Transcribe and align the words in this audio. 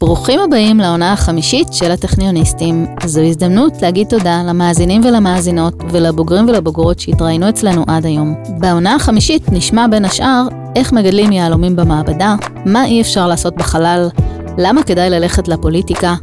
ברוכים 0.00 0.40
הבאים 0.40 0.78
לעונה 0.78 1.12
החמישית 1.12 1.72
של 1.72 1.90
הטכניוניסטים. 1.90 2.86
זו 3.06 3.20
הזדמנות 3.20 3.82
להגיד 3.82 4.08
תודה 4.08 4.42
למאזינים 4.48 5.04
ולמאזינות 5.04 5.74
ולבוגרים 5.90 6.48
ולבוגרות 6.48 6.98
שהתראינו 7.00 7.48
אצלנו 7.48 7.84
עד 7.88 8.06
היום. 8.06 8.34
בעונה 8.58 8.94
החמישית 8.94 9.42
נשמע 9.52 9.86
בין 9.90 10.04
השאר 10.04 10.42
איך 10.76 10.92
מגדלים 10.92 11.32
יהלומים 11.32 11.76
במעבדה, 11.76 12.34
מה 12.66 12.84
אי 12.84 13.00
אפשר 13.00 13.26
לעשות 13.26 13.56
בחלל, 13.56 14.08
למה 14.58 14.82
כדאי 14.82 15.10
ללכת 15.10 15.48
לפוליטיקה, 15.48 16.14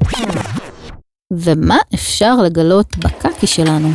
ומה 1.33 1.77
אפשר 1.93 2.35
לגלות 2.35 2.97
בקקי 2.97 3.47
שלנו. 3.47 3.89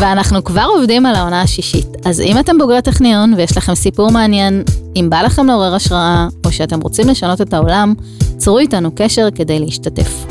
ואנחנו 0.00 0.44
כבר 0.44 0.66
עובדים 0.76 1.06
על 1.06 1.14
העונה 1.14 1.42
השישית, 1.42 1.86
אז 2.04 2.20
אם 2.20 2.38
אתם 2.38 2.58
בוגרי 2.58 2.82
טכניון 2.82 3.34
ויש 3.36 3.56
לכם 3.56 3.74
סיפור 3.74 4.10
מעניין, 4.10 4.62
אם 4.96 5.06
בא 5.10 5.22
לכם 5.22 5.46
לעורר 5.46 5.74
השראה, 5.74 6.28
או 6.44 6.52
שאתם 6.52 6.80
רוצים 6.80 7.08
לשנות 7.08 7.40
את 7.40 7.54
העולם, 7.54 7.94
צרו 8.36 8.58
איתנו 8.58 8.90
קשר 8.94 9.28
כדי 9.34 9.58
להשתתף. 9.58 10.26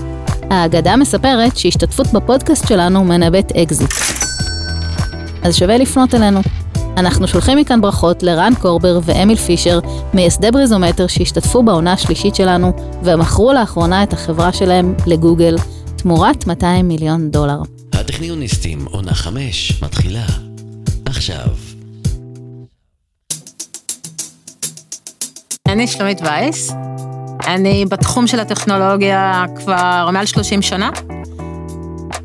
האגדה 0.49 0.95
מספרת 0.95 1.57
שהשתתפות 1.57 2.07
בפודקאסט 2.13 2.67
שלנו 2.67 3.03
מנבאת 3.03 3.51
אקזיט. 3.51 3.93
אז 5.43 5.55
שווה 5.55 5.77
לפנות 5.77 6.15
אלינו. 6.15 6.39
אנחנו 6.97 7.27
שולחים 7.27 7.57
מכאן 7.57 7.81
ברכות 7.81 8.23
לרן 8.23 8.53
קורבר 8.61 8.99
ואמיל 9.03 9.37
פישר, 9.37 9.79
מייסדי 10.13 10.51
בריזומטר 10.51 11.07
שהשתתפו 11.07 11.63
בעונה 11.63 11.93
השלישית 11.93 12.35
שלנו, 12.35 12.71
ומכרו 13.03 13.53
לאחרונה 13.53 14.03
את 14.03 14.13
החברה 14.13 14.53
שלהם 14.53 14.95
לגוגל, 15.07 15.55
תמורת 15.95 16.47
200 16.47 16.87
מיליון 16.87 17.31
דולר. 17.31 17.78
הטכניוניסטים, 18.09 18.85
עונה 18.85 19.13
חמש, 19.13 19.81
מתחילה. 19.83 20.25
עכשיו. 21.05 21.47
אני 25.67 25.87
שלומית 25.87 26.21
וייס, 26.21 26.71
אני 27.47 27.85
בתחום 27.89 28.27
של 28.27 28.39
הטכנולוגיה 28.39 29.45
כבר 29.55 30.09
מעל 30.13 30.25
30 30.25 30.61
שנה. 30.61 30.89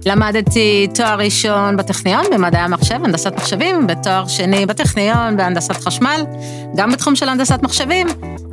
למדתי 0.06 0.86
תואר 0.94 1.18
ראשון 1.18 1.76
בטכניון 1.76 2.24
במדעי 2.32 2.60
המחשב, 2.60 3.04
הנדסת 3.04 3.32
מחשבים, 3.36 3.86
ותואר 3.88 4.26
שני 4.26 4.66
בטכניון 4.66 5.36
בהנדסת 5.36 5.76
חשמל, 5.76 6.24
גם 6.76 6.92
בתחום 6.92 7.16
של 7.16 7.28
הנדסת 7.28 7.62
מחשבים. 7.62 8.06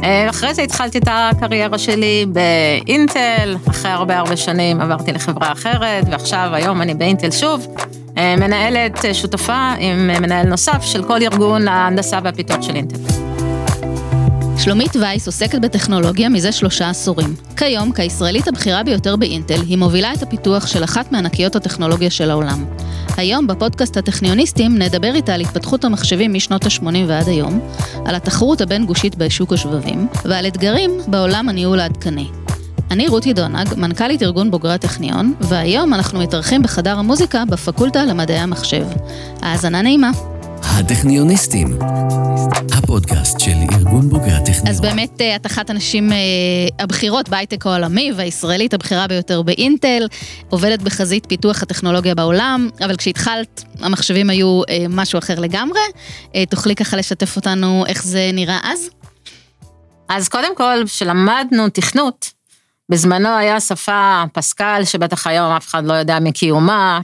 אה, 0.03 0.30
אחרי 0.30 0.53
זה 0.53 0.61
התחלתי 0.61 0.97
את 0.97 1.08
הקריירה 1.08 1.77
שלי 1.77 2.25
באינטל, 2.27 3.58
אחרי 3.69 3.91
הרבה 3.91 4.17
הרבה 4.17 4.38
שנים 4.38 4.81
עברתי 4.81 5.11
לחברה 5.11 5.52
אחרת, 5.52 6.03
ועכשיו, 6.11 6.49
היום 6.53 6.81
אני 6.81 6.93
באינטל 6.93 7.31
שוב. 7.31 7.67
אה, 8.17 8.36
מנהלת 8.36 9.05
שותפה 9.13 9.73
עם 9.80 10.08
מנהל 10.08 10.47
נוסף 10.47 10.81
של 10.81 11.03
כל 11.03 11.21
ארגון 11.21 11.67
ההנדסה 11.67 12.19
והפיתוח 12.23 12.61
של 12.61 12.75
אינטל. 12.75 13.30
שלומית 14.64 14.95
וייס 14.95 15.28
עוסקת 15.28 15.62
בטכנולוגיה 15.62 16.30
מזה 16.30 16.52
שלושה 16.52 16.90
עשורים. 16.90 17.36
כיום, 17.58 17.92
כישראלית 17.92 18.48
הבכירה 18.48 18.84
ביותר 18.84 19.16
באינטל, 19.16 19.62
היא 19.67 19.78
מובילה 19.78 20.14
את 20.14 20.23
הפיתוח 20.23 20.67
של 20.67 20.84
אחת 20.84 21.12
מענקיות 21.12 21.56
הטכנולוגיה 21.56 22.09
של 22.09 22.31
העולם. 22.31 22.66
היום, 23.17 23.48
בפודקאסט 23.48 23.98
הטכניוניסטים, 23.98 24.78
נדבר 24.78 25.16
איתה 25.16 25.34
על 25.34 25.42
התפתחות 25.42 25.86
המחשבים 25.86 26.34
משנות 26.34 26.66
ה-80 26.66 26.98
ועד 27.08 27.28
היום, 27.28 27.59
על 28.06 28.16
התחרות 28.16 28.62
הבין-גושית 28.62 29.16
בשוק 29.16 29.54
השבבים, 29.54 30.08
ועל 30.26 30.48
אתגרים 30.48 30.92
בעולם 31.08 31.50
הניהול 31.50 31.80
העדכני. 31.80 32.28
אני 32.92 33.08
רותי 33.08 33.34
דונג, 33.34 33.67
מנכ"לית 33.78 34.23
ארגון 34.23 34.52
בוגרי 34.52 34.73
הטכניון, 34.73 35.34
והיום 35.42 35.94
אנחנו 35.94 36.20
מתארחים 36.20 36.62
בחדר 36.62 37.00
המוזיקה 37.00 37.44
בפקולטה 37.45 38.06
למדעי 38.06 38.39
המחשב. 38.39 38.86
האזנה 39.42 39.82
נעימה. 39.82 40.30
הטכניוניסטים, 40.80 41.80
הפודקאסט 42.77 43.39
של 43.39 43.52
ארגון 43.73 44.09
בוגרי 44.09 44.31
הטכניון. 44.31 44.67
אז 44.67 44.81
באמת 44.81 45.22
אה, 45.22 45.36
את 45.36 45.45
אחת 45.45 45.69
הנשים 45.69 46.11
אה, 46.11 46.17
הבכירות 46.80 47.30
בהייטק 47.30 47.66
העולמי 47.66 48.11
והישראלית 48.16 48.73
הבכירה 48.73 49.08
ביותר 49.08 49.42
באינטל, 49.42 50.08
עובדת 50.49 50.81
בחזית 50.81 51.26
פיתוח 51.26 51.64
הטכנולוגיה 51.64 52.15
בעולם, 52.15 52.70
אבל 52.86 52.95
כשהתחלת 52.95 53.64
המחשבים 53.80 54.30
היו 54.30 54.61
אה, 54.70 54.86
משהו 54.89 55.20
אחר 55.20 55.39
לגמרי. 55.39 55.80
תוכלי 56.49 56.76
ככה 56.76 56.98
לשתף 56.98 57.36
אותנו 57.36 57.86
איך 57.88 58.03
זה 58.03 58.30
נראה 58.33 58.59
אז? 58.64 58.89
אז 60.09 60.30
קודם 60.30 60.55
כל, 60.55 60.83
כשלמדנו 60.86 61.70
תכנות, 61.70 62.32
בזמנו 62.89 63.30
היה 63.38 63.59
שפה 63.59 64.23
פסקל, 64.33 64.82
שבטח 64.86 65.27
היום 65.27 65.52
אף 65.52 65.67
אחד 65.67 65.86
לא 65.86 65.93
יודע 65.93 66.20
מקיומה. 66.20 66.99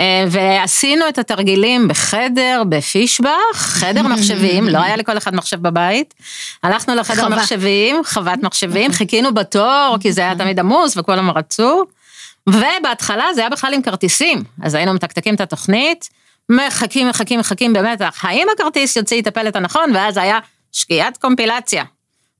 אה, 0.00 0.24
ועשינו 0.30 1.08
את 1.08 1.18
התרגילים 1.18 1.88
בחדר, 1.88 2.62
בפישבח, 2.68 3.30
חדר 3.54 4.02
מחשבים, 4.02 4.68
לא 4.68 4.78
היה 4.78 4.96
לכל 4.96 5.18
אחד 5.18 5.34
מחשב 5.34 5.62
בבית. 5.62 6.14
הלכנו 6.62 6.94
לחדר 6.94 7.22
חווה. 7.22 7.36
מחשבים, 7.36 8.04
חוות 8.04 8.42
מחשבים, 8.42 8.92
חיכינו 8.92 9.34
בתור, 9.34 9.96
כי 10.00 10.12
זה 10.12 10.20
היה 10.20 10.34
תמיד 10.34 10.60
עמוס 10.60 10.96
וכולם 10.96 11.30
רצו. 11.30 11.84
ובהתחלה 12.48 13.34
זה 13.34 13.40
היה 13.40 13.50
בכלל 13.50 13.74
עם 13.74 13.82
כרטיסים, 13.82 14.44
אז 14.62 14.74
היינו 14.74 14.94
מתקתקים 14.94 15.34
את 15.34 15.40
התוכנית, 15.40 16.08
מחכים, 16.48 17.08
מחכים, 17.08 17.40
מחכים 17.40 17.72
במתח, 17.72 18.20
האם 18.22 18.46
הכרטיס 18.54 18.96
יוציא 18.96 19.22
את 19.22 19.26
הפלט 19.26 19.56
הנכון, 19.56 19.96
ואז 19.96 20.16
היה 20.16 20.38
שקיעת 20.72 21.16
קומפילציה. 21.16 21.84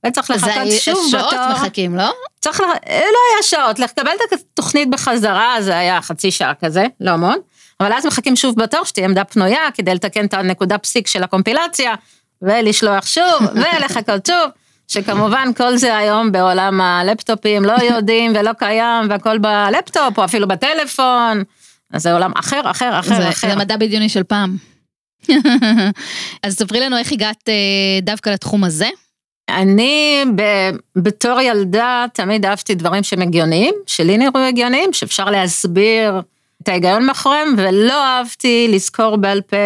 וצריך 0.05 0.31
לחכות 0.31 0.51
שוב 0.79 1.07
בתור. 1.07 1.29
זה 1.29 1.35
שעות 1.35 1.35
מחכים, 1.51 1.95
לא? 1.95 2.13
צריך. 2.39 2.59
לא 2.59 3.19
היה 3.33 3.43
שעות, 3.43 3.79
לקבל 3.79 4.11
את 4.27 4.33
התוכנית 4.33 4.89
בחזרה 4.89 5.55
זה 5.59 5.77
היה 5.77 6.01
חצי 6.01 6.31
שעה 6.31 6.53
כזה, 6.53 6.85
לא 6.99 7.11
המון. 7.11 7.37
אבל 7.79 7.93
אז 7.93 8.05
מחכים 8.05 8.35
שוב 8.35 8.55
בתור 8.55 8.83
שתהיה 8.83 9.05
עמדה 9.05 9.23
פנויה 9.23 9.71
כדי 9.73 9.95
לתקן 9.95 10.25
את 10.25 10.33
הנקודה 10.33 10.77
פסיק 10.77 11.07
של 11.07 11.23
הקומפילציה, 11.23 11.95
ולשלוח 12.41 13.05
שוב, 13.05 13.41
ולחכות 13.59 14.25
שוב. 14.25 14.51
שכמובן 14.87 15.51
כל 15.57 15.77
זה 15.77 15.97
היום 15.97 16.31
בעולם 16.31 16.81
הלפטופים 16.81 17.65
לא 17.65 17.73
יודעים 17.73 18.31
ולא 18.35 18.53
קיים 18.53 19.09
והכל 19.09 19.37
בלפטופ 19.37 20.17
או 20.17 20.25
אפילו 20.25 20.47
בטלפון, 20.47 21.43
אז 21.93 22.03
זה 22.03 22.13
עולם 22.13 22.31
אחר, 22.35 22.61
אחר, 22.71 22.99
אחר, 22.99 23.15
זה, 23.15 23.29
אחר. 23.29 23.49
זה 23.49 23.55
מדע 23.55 23.77
בדיוני 23.77 24.09
של 24.09 24.23
פעם. 24.23 24.57
אז 26.43 26.53
ספרי 26.53 26.79
לנו 26.79 26.97
איך 26.97 27.11
הגעת 27.11 27.49
אה, 27.49 27.53
דווקא 28.01 28.29
לתחום 28.29 28.63
הזה. 28.63 28.89
אני 29.49 30.25
ב, 30.35 30.41
בתור 30.95 31.41
ילדה 31.41 32.05
תמיד 32.13 32.45
אהבתי 32.45 32.75
דברים 32.75 33.03
שהם 33.03 33.21
הגיוניים, 33.21 33.73
שלי 33.87 34.17
נראו 34.17 34.39
הגיוניים, 34.39 34.93
שאפשר 34.93 35.25
להסביר 35.25 36.21
ההיגיון 36.69 37.05
מאחוריהם, 37.05 37.55
ולא 37.57 38.05
אהבתי 38.05 38.67
לזכור 38.69 39.15
בעל 39.15 39.41
פה. 39.41 39.57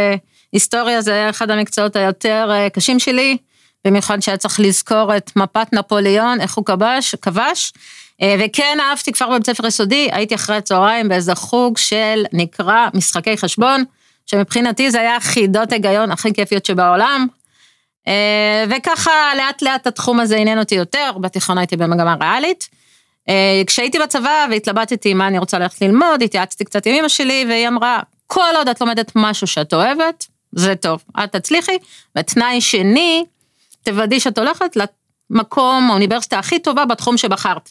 היסטוריה 0.52 1.02
זה 1.02 1.14
היה 1.14 1.30
אחד 1.30 1.52
המקצועות 1.52 1.96
היותר 1.96 2.50
אה, 2.52 2.69
קשים 2.69 3.00
שלי, 3.00 3.38
במיוחד 3.86 4.19
שהיה 4.19 4.38
צריך 4.38 4.59
לזכור 4.59 5.18
את 5.18 5.31
מפת 5.36 5.74
נפוליאון, 5.74 6.42
איך 6.42 6.53
הוא 6.53 6.66
כבש, 6.66 7.16
כבש. 7.16 7.74
אה, 8.22 8.36
וכן 8.40 8.78
אהבתי 8.81 9.12
כבר 9.12 9.30
בבית 9.30 9.46
ספר 9.46 9.68
יסודי, 9.68 10.09
הייתי 10.12 10.36
אחרי 10.36 10.56
הצהריים 10.56 11.09
באיזה 11.09 11.36
חוג 11.36 11.78
של 11.78 12.24
נקרא 12.34 12.88
משחקי 12.94 13.38
חשבון, 13.38 13.84
שמבחינתי 14.25 14.92
זה 14.92 15.00
היה 15.00 15.19
חידות 15.19 15.72
היגיון 15.72 16.12
הכי 16.12 16.34
כיפיות 16.34 16.66
שבעולם. 16.66 17.28
אה, 18.08 18.66
וככה 18.69 19.12
לאט 19.38 19.62
לאט 19.62 19.88
התחום 19.88 20.19
הזה 20.19 20.38
עניין 20.38 20.59
אותי 20.59 20.75
יותר, 20.75 21.12
בתיכון 21.22 21.58
הייתי 21.58 21.78
במגמה 21.78 22.16
ריאלית. 22.22 22.69
אה, 23.29 23.61
כשהייתי 23.67 24.00
בצבא 24.00 24.45
והתלבטתי 24.51 25.13
מה 25.13 25.28
אני 25.28 25.38
רוצה 25.39 25.59
ללכת 25.59 25.81
ללמוד, 25.81 26.22
התייעצתי 26.23 26.66
קצת 26.66 26.85
עם 26.85 26.95
אמא 26.95 27.07
שלי 27.07 27.45
והיא 27.50 27.67
אמרה, 27.67 28.00
כל 28.28 28.53
עוד 28.56 28.67
את 28.67 28.81
לומדת 28.81 29.11
משהו 29.16 29.47
שאת 29.47 29.73
אוהבת, 29.73 30.25
זה 30.51 30.75
טוב, 30.75 31.03
את 31.23 31.35
תצליחי. 31.35 31.78
ותנאי 32.17 32.62
שני, 32.62 33.25
תוודאי 33.83 34.19
שאת 34.19 34.38
הולכת 34.38 34.78
למקום, 35.31 35.91
האוניברסיטה 35.91 36.39
הכי 36.39 36.59
טובה 36.59 36.85
בתחום 36.85 37.17
שבחרת. 37.17 37.69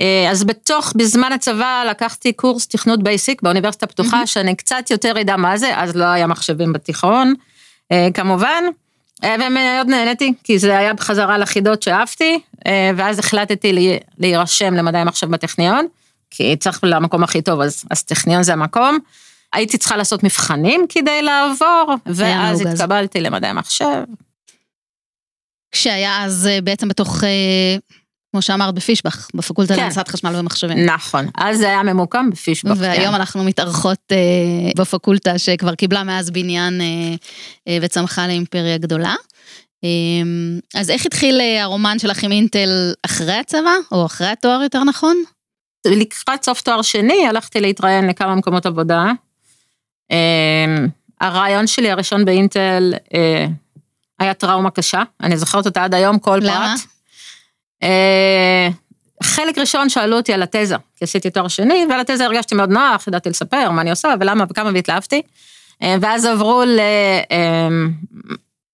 אה, 0.00 0.30
אז 0.30 0.44
בתוך, 0.44 0.92
בזמן 0.96 1.32
הצבא 1.32 1.84
לקחתי 1.90 2.32
קורס 2.32 2.68
תכנות 2.68 3.02
בייסיק 3.02 3.42
באוניברסיטה 3.42 3.86
הפתוחה. 3.86 4.26
שאני 4.26 4.56
קצת 4.56 4.90
יותר 4.90 5.20
אדע 5.20 5.36
מה 5.36 5.56
זה, 5.56 5.76
אז 5.76 5.96
לא 5.96 6.04
היה 6.04 6.26
מחשבים 6.26 6.72
בתיכון, 6.72 7.34
כמובן. 8.14 8.64
אה, 9.24 9.34
ומאוד 9.34 9.88
נהניתי, 9.88 10.32
כי 10.44 10.58
זה 10.58 10.78
היה 10.78 10.94
בחזרה 10.94 11.38
לחידות 11.38 11.82
שאהבתי, 11.82 12.40
אה, 12.66 12.90
ואז 12.96 13.18
החלטתי 13.18 13.98
להירשם 14.18 14.74
למדעי 14.74 15.04
מחשב 15.04 15.30
בטכניון, 15.30 15.86
כי 16.30 16.56
צריך 16.56 16.80
למקום 16.82 17.24
הכי 17.24 17.42
טוב, 17.42 17.60
אז, 17.60 17.84
אז 17.90 18.02
טכניון 18.02 18.42
זה 18.42 18.52
המקום. 18.52 18.98
הייתי 19.52 19.78
צריכה 19.78 19.96
לעשות 19.96 20.24
מבחנים 20.24 20.86
כדי 20.88 21.22
לעבור, 21.22 21.94
ואז 22.06 22.60
התקבלתי 22.60 23.20
למדעי 23.20 23.52
מחשב. 23.52 24.04
כשהיה 25.72 26.24
אז 26.24 26.48
אה, 26.50 26.60
בעצם 26.60 26.88
בתוך 26.88 27.24
כמו 28.30 28.42
שאמרת, 28.42 28.74
בפישבח, 28.74 29.28
בפקולטה 29.34 29.74
כן. 29.74 29.80
להנדסת 29.80 30.08
חשמל 30.08 30.36
ומחשבים. 30.36 30.84
נכון, 30.86 31.26
אז 31.38 31.58
זה 31.58 31.66
היה 31.66 31.82
ממוקם 31.82 32.30
בפישבח. 32.30 32.74
והיום 32.76 33.14
כן. 33.14 33.14
אנחנו 33.14 33.44
מתארחות 33.44 33.98
אה, 34.12 34.16
בפקולטה 34.76 35.38
שכבר 35.38 35.74
קיבלה 35.74 36.04
מאז 36.04 36.30
בניין 36.30 36.80
אה, 36.80 36.86
אה, 37.68 37.78
וצמחה 37.82 38.26
לאימפריה 38.26 38.78
גדולה. 38.78 39.14
אה, 39.84 39.88
אז 40.74 40.90
איך 40.90 41.06
התחיל 41.06 41.40
אה, 41.40 41.62
הרומן 41.62 41.98
שלך 41.98 42.24
עם 42.24 42.32
אינטל 42.32 42.92
אחרי 43.06 43.32
הצבא, 43.34 43.74
או 43.92 44.06
אחרי 44.06 44.26
התואר 44.26 44.62
יותר 44.62 44.84
נכון? 44.84 45.16
לקראת 45.86 46.44
סוף 46.44 46.60
תואר 46.60 46.82
שני 46.82 47.26
הלכתי 47.26 47.60
להתראיין 47.60 48.06
לכמה 48.08 48.34
מקומות 48.34 48.66
עבודה. 48.66 49.04
אה, 50.10 50.86
הרעיון 51.20 51.66
שלי 51.66 51.90
הראשון 51.90 52.24
באינטל 52.24 52.92
אה, 53.14 53.46
היה 54.18 54.34
טראומה 54.34 54.70
קשה, 54.70 55.02
אני 55.22 55.36
זוכרת 55.36 55.66
אותה 55.66 55.84
עד 55.84 55.94
היום 55.94 56.18
כל 56.18 56.38
למה? 56.42 56.74
פרט. 56.76 56.86
אה, 56.86 56.99
חלק 59.22 59.58
ראשון 59.58 59.88
שאלו 59.88 60.16
אותי 60.16 60.32
על 60.32 60.42
התזה, 60.42 60.76
כי 60.96 61.04
עשיתי 61.04 61.30
תואר 61.30 61.48
שני, 61.48 61.86
ועל 61.90 62.00
התזה 62.00 62.24
הרגשתי 62.24 62.54
מאוד 62.54 62.70
נוח, 62.70 63.08
ידעתי 63.08 63.30
לספר 63.30 63.70
מה 63.70 63.82
אני 63.82 63.90
עושה 63.90 64.14
ולמה 64.20 64.44
וכמה 64.50 64.70
והתלהבתי. 64.74 65.22
אה, 65.82 65.96
ואז 66.00 66.24
עברו 66.24 66.62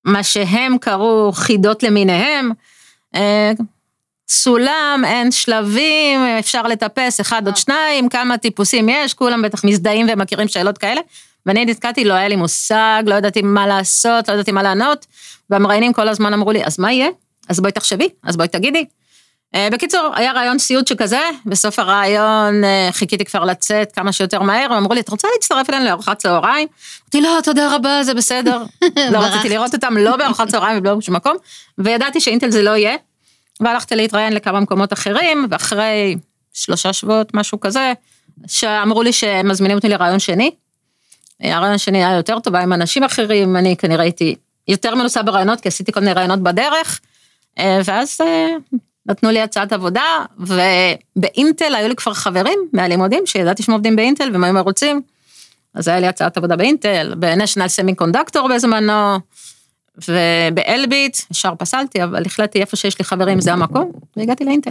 למה 0.07 0.23
שהם 0.23 0.79
קראו 0.79 1.33
חידות 1.33 1.83
למיניהם. 1.83 2.51
סולם, 4.29 5.03
אין 5.07 5.33
שלבים, 5.33 6.21
אפשר 6.39 6.63
לטפס 6.63 7.21
אחד 7.21 7.47
עוד 7.47 7.57
שניים, 7.57 8.09
כמה 8.09 8.39
טיפוסים 8.39 8.89
יש, 8.89 9.15
כולם 9.15 9.43
בטח 9.43 9.65
מזדהים 9.65 10.07
ומכירים 10.13 10.49
שאלות 10.49 10.79
כאלה. 10.79 11.01
ואני 11.47 11.65
נתקעתי, 11.65 12.05
לא 12.05 12.15
היה 12.15 12.29
לי 12.29 12.37
מושג, 12.37 13.03
לא 13.07 13.15
ידעתי 13.15 13.43
מה 13.43 13.67
לעשות, 13.67 14.29
לא 14.29 14.35
ידעתי 14.35 14.53
מה 14.53 14.63
לענות, 14.63 15.07
והמראיינים 15.51 15.93
כל 15.93 16.09
הזמן 16.09 16.33
אמרו 16.33 16.53
לי, 16.53 16.65
אז 16.65 16.81
מה 16.81 16.93
יהיה? 16.93 17.09
אז 17.49 17.61
בואי 17.61 17.73
תחשבי, 17.73 18.09
אז 18.23 18.37
בואי 18.37 18.49
תגידי. 18.49 18.85
אה, 19.55 19.69
בקיצור, 19.73 20.13
היה 20.15 20.33
רעיון 20.33 20.59
סיוט 20.59 20.87
שכזה, 20.87 21.21
בסוף 21.47 21.79
הרעיון 21.79 22.65
אה, 22.65 22.89
חיכיתי 22.93 23.25
כבר 23.25 23.45
לצאת 23.45 23.93
כמה 23.93 24.13
שיותר 24.13 24.43
מהר, 24.43 24.79
אמרו 24.79 24.95
לי, 24.95 25.01
את 25.01 25.09
רוצה 25.09 25.29
להצטרף 25.35 25.71
אלינו 25.71 25.85
לארוחת 25.85 26.19
צהריים? 26.19 26.69
אמרתי, 27.03 27.21
לא, 27.21 27.41
תודה 27.45 27.75
רבה, 27.75 28.03
זה 28.03 28.15
בסדר. 28.15 28.63
לא 29.13 29.19
רציתי 29.19 29.49
לראות 29.49 29.75
אותם, 29.75 29.97
לא 29.97 30.17
בארוחת 30.17 30.49
צהריים 30.49 30.79
ולא 30.83 30.95
בשום 30.95 31.17
מקום, 31.17 31.37
וידעתי 31.79 32.21
שאינטל 32.21 32.51
זה 32.51 32.63
לא 32.63 32.71
יהיה. 32.71 32.97
והלכתי 33.61 33.97
להתראיין 33.97 34.33
לכמה 34.33 34.61
מקומות 34.61 34.93
אחרים, 34.93 35.47
ואחרי 35.51 36.17
שלושה 36.53 36.93
שבועות, 36.93 37.35
משהו 37.35 37.61
כזה, 37.61 37.93
שאמרו 38.47 39.03
לי 39.03 39.13
שמזמינים 39.13 39.77
אותי 39.77 39.89
לרעיון 39.89 40.19
שני. 40.19 40.51
הרעיון 41.41 41.75
השני 41.75 42.05
היה 42.05 42.17
יותר 42.17 42.39
טוב, 42.39 42.55
היה 42.55 42.63
עם 42.63 42.73
אנשים 42.73 43.05
אחרים, 43.05 43.57
אני 43.57 43.77
כנראה 43.77 44.03
הייתי 44.03 44.35
יותר 44.69 44.95
מנוסה 44.95 45.23
ברעיונות, 45.23 45.61
כי 45.61 45.69
עשיתי 45.69 45.93
כל 45.93 46.01
מיני 46.01 46.13
רעיונות 46.13 46.41
בדרך, 46.41 47.01
אה, 47.01 47.16
ואז 47.59 48.19
אה, 48.21 48.49
נתנו 49.07 49.31
לי 49.31 49.41
הצעת 49.41 49.73
עבודה, 49.73 50.25
ובאינטל 50.39 51.75
היו 51.75 51.89
לי 51.89 51.97
כבר 51.97 52.15
חברים 52.15 52.59
מהלימודים, 52.73 53.27
שידעתי 53.27 53.63
שהם 53.63 53.73
עובדים 53.73 53.97
באינטל 53.97 54.31
והם 54.33 54.45
היו 54.45 54.53
מרוצים, 54.53 55.03
אז 55.75 55.89
היה 55.89 56.01
לי 56.01 56.07
הצעת 56.07 56.37
עבודה 56.37 56.57
באינטל, 56.57 57.15
בניישנל 57.19 57.69
סמי 57.69 57.95
קונדקטור 57.95 58.49
בזמנו, 58.49 59.19
ובאלביט, 60.09 61.17
ישר 61.31 61.55
פסלתי, 61.59 62.05
אבל 62.05 62.23
החלטתי 62.27 62.61
איפה 62.61 62.77
שיש 62.77 62.99
לי 62.99 63.05
חברים 63.05 63.41
זה 63.41 63.53
המקום, 63.53 63.93
והגעתי 64.17 64.45
לאינטל. 64.45 64.71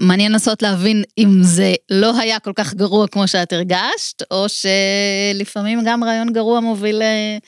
מעניין 0.00 0.32
לנסות 0.32 0.62
להבין 0.62 1.02
אם 1.18 1.38
זה 1.42 1.74
לא 1.90 2.18
היה 2.18 2.38
כל 2.38 2.52
כך 2.56 2.74
גרוע 2.74 3.08
כמו 3.08 3.28
שאת 3.28 3.52
הרגשת, 3.52 4.22
או 4.30 4.46
שלפעמים 4.48 5.80
גם 5.84 6.04
רעיון 6.04 6.32
גרוע 6.32 6.60
מוביל 6.60 7.02
אה, 7.02 7.38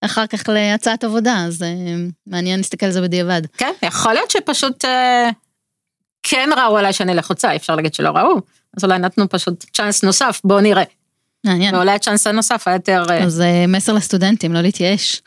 אחר 0.00 0.26
כך 0.26 0.48
להצעת 0.48 1.04
עבודה, 1.04 1.44
אז 1.46 1.62
אה, 1.62 1.68
מעניין 2.26 2.58
להסתכל 2.58 2.86
על 2.86 2.92
זה 2.92 3.02
בדיעבד. 3.02 3.42
כן, 3.58 3.72
יכול 3.82 4.12
להיות 4.12 4.30
שפשוט 4.30 4.84
אה, 4.84 5.30
כן 6.22 6.50
ראו 6.56 6.78
עליי 6.78 6.92
שאני 6.92 7.14
לחוצה, 7.14 7.56
אפשר 7.56 7.76
להגיד 7.76 7.94
שלא 7.94 8.08
ראו, 8.08 8.40
אז 8.76 8.84
אולי 8.84 8.98
נתנו 8.98 9.28
פשוט 9.28 9.64
צ'אנס 9.72 10.04
נוסף, 10.04 10.40
בואו 10.44 10.60
נראה. 10.60 10.84
מעניין. 11.44 11.74
ואולי 11.74 11.92
הצ'אנס 11.92 12.26
הנוסף 12.26 12.68
היה 12.68 12.74
יותר... 12.74 13.04
אז 13.22 13.42
מסר 13.68 13.92
לסטודנטים, 13.92 14.52
לא 14.52 14.60
להתייאש. 14.60 15.22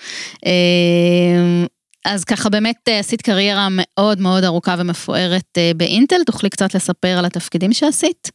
אז 2.06 2.24
ככה 2.24 2.50
באמת 2.50 2.76
אה, 2.88 3.00
עשית 3.00 3.22
קריירה 3.22 3.68
מאוד 3.72 4.20
מאוד 4.20 4.44
ארוכה 4.44 4.76
ומפוארת 4.78 5.58
אה, 5.58 5.72
באינטל, 5.76 6.24
תוכלי 6.26 6.50
קצת 6.50 6.76
לספר 6.76 7.18
על 7.18 7.26
התפקידים 7.26 7.74
שעשית? 7.74 8.32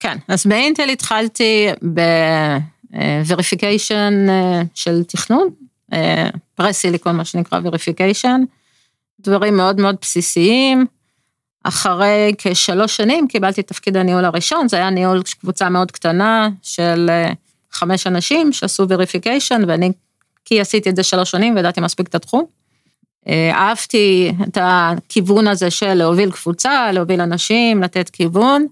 כן, 0.00 0.18
אז 0.28 0.46
באינטל 0.46 0.88
התחלתי 0.88 1.68
ב-verification 1.94 2.79
אה, 2.94 3.22
של 4.74 5.04
תכנון, 5.04 5.48
פרסיליקון, 6.54 7.16
מה 7.16 7.24
שנקרא 7.24 7.60
verification, 7.60 8.40
דברים 9.20 9.56
מאוד 9.56 9.80
מאוד 9.80 9.96
בסיסיים. 10.00 10.86
אחרי 11.64 12.32
כשלוש 12.38 12.96
שנים 12.96 13.28
קיבלתי 13.28 13.62
תפקיד 13.62 13.96
הניהול 13.96 14.24
הראשון, 14.24 14.68
זה 14.68 14.76
היה 14.76 14.90
ניהול 14.90 15.22
קבוצה 15.40 15.68
מאוד 15.68 15.90
קטנה 15.90 16.48
של 16.62 17.10
חמש 17.72 18.06
אנשים 18.06 18.52
שעשו 18.52 18.84
verification, 18.84 19.64
ואני, 19.68 19.92
כי 20.44 20.60
עשיתי 20.60 20.90
את 20.90 20.96
זה 20.96 21.02
שלוש 21.02 21.30
שנים 21.30 21.56
וידעתי 21.56 21.80
מספיק 21.80 22.08
את 22.08 22.14
התחום. 22.14 22.44
אה, 23.28 23.50
אהבתי 23.54 24.32
את 24.42 24.58
הכיוון 24.60 25.48
הזה 25.48 25.70
של 25.70 25.94
להוביל 25.94 26.30
קבוצה, 26.30 26.92
להוביל 26.92 27.20
אנשים, 27.20 27.82
לתת 27.82 28.10
כיוון. 28.10 28.66